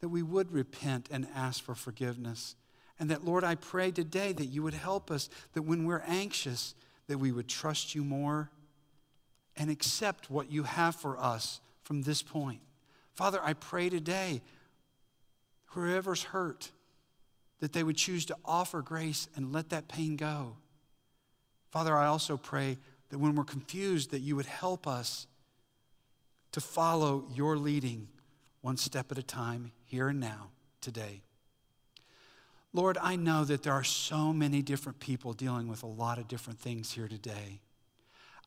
that 0.00 0.08
we 0.08 0.22
would 0.22 0.52
repent 0.52 1.08
and 1.10 1.26
ask 1.34 1.64
for 1.64 1.74
forgiveness. 1.74 2.54
And 3.00 3.10
that, 3.10 3.24
Lord, 3.24 3.42
I 3.42 3.54
pray 3.54 3.90
today 3.90 4.32
that 4.32 4.46
you 4.46 4.62
would 4.62 4.74
help 4.74 5.10
us, 5.10 5.28
that 5.54 5.62
when 5.62 5.86
we're 5.86 6.04
anxious, 6.06 6.74
that 7.08 7.18
we 7.18 7.32
would 7.32 7.48
trust 7.48 7.94
you 7.94 8.04
more 8.04 8.50
and 9.56 9.70
accept 9.70 10.30
what 10.30 10.50
you 10.50 10.64
have 10.64 10.94
for 10.94 11.18
us 11.18 11.60
from 11.82 12.02
this 12.02 12.22
point. 12.22 12.60
Father, 13.14 13.40
I 13.42 13.52
pray 13.52 13.88
today, 13.88 14.42
whoever's 15.66 16.24
hurt, 16.24 16.70
that 17.60 17.72
they 17.72 17.82
would 17.82 17.96
choose 17.96 18.24
to 18.26 18.36
offer 18.44 18.82
grace 18.82 19.28
and 19.36 19.52
let 19.52 19.70
that 19.70 19.88
pain 19.88 20.16
go. 20.16 20.56
Father, 21.70 21.96
I 21.96 22.06
also 22.06 22.36
pray 22.36 22.78
that 23.10 23.18
when 23.18 23.34
we're 23.34 23.44
confused, 23.44 24.10
that 24.10 24.20
you 24.20 24.36
would 24.36 24.46
help 24.46 24.86
us 24.86 25.26
to 26.52 26.60
follow 26.60 27.24
your 27.32 27.56
leading 27.56 28.08
one 28.60 28.76
step 28.76 29.12
at 29.12 29.18
a 29.18 29.22
time, 29.22 29.72
here 29.84 30.08
and 30.08 30.18
now, 30.18 30.50
today. 30.80 31.22
Lord, 32.72 32.96
I 33.00 33.14
know 33.14 33.44
that 33.44 33.62
there 33.62 33.72
are 33.72 33.84
so 33.84 34.32
many 34.32 34.62
different 34.62 34.98
people 34.98 35.32
dealing 35.32 35.68
with 35.68 35.82
a 35.82 35.86
lot 35.86 36.18
of 36.18 36.28
different 36.28 36.58
things 36.58 36.92
here 36.92 37.06
today. 37.06 37.60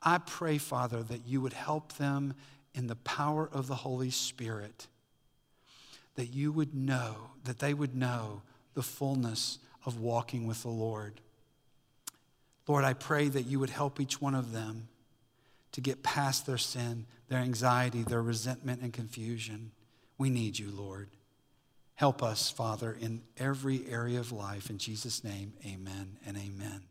I 0.01 0.19
pray, 0.19 0.57
Father, 0.57 1.03
that 1.03 1.25
you 1.25 1.41
would 1.41 1.53
help 1.53 1.93
them 1.93 2.35
in 2.73 2.87
the 2.87 2.95
power 2.95 3.49
of 3.51 3.67
the 3.67 3.75
Holy 3.75 4.11
Spirit, 4.11 4.87
that 6.15 6.27
you 6.27 6.51
would 6.51 6.75
know, 6.75 7.31
that 7.43 7.59
they 7.59 7.73
would 7.73 7.95
know 7.95 8.41
the 8.73 8.83
fullness 8.83 9.59
of 9.85 9.99
walking 9.99 10.45
with 10.45 10.61
the 10.61 10.69
Lord. 10.69 11.19
Lord, 12.67 12.83
I 12.83 12.93
pray 12.93 13.29
that 13.29 13.45
you 13.47 13.59
would 13.59 13.69
help 13.69 13.99
each 13.99 14.21
one 14.21 14.35
of 14.35 14.51
them 14.51 14.89
to 15.71 15.81
get 15.81 16.03
past 16.03 16.45
their 16.45 16.57
sin, 16.57 17.05
their 17.29 17.39
anxiety, 17.39 18.03
their 18.03 18.21
resentment, 18.21 18.81
and 18.81 18.93
confusion. 18.93 19.71
We 20.17 20.29
need 20.29 20.59
you, 20.59 20.69
Lord. 20.69 21.09
Help 21.95 22.21
us, 22.21 22.51
Father, 22.51 22.95
in 22.99 23.23
every 23.37 23.87
area 23.89 24.19
of 24.19 24.31
life. 24.31 24.69
In 24.69 24.77
Jesus' 24.77 25.23
name, 25.23 25.53
amen 25.65 26.17
and 26.25 26.37
amen. 26.37 26.83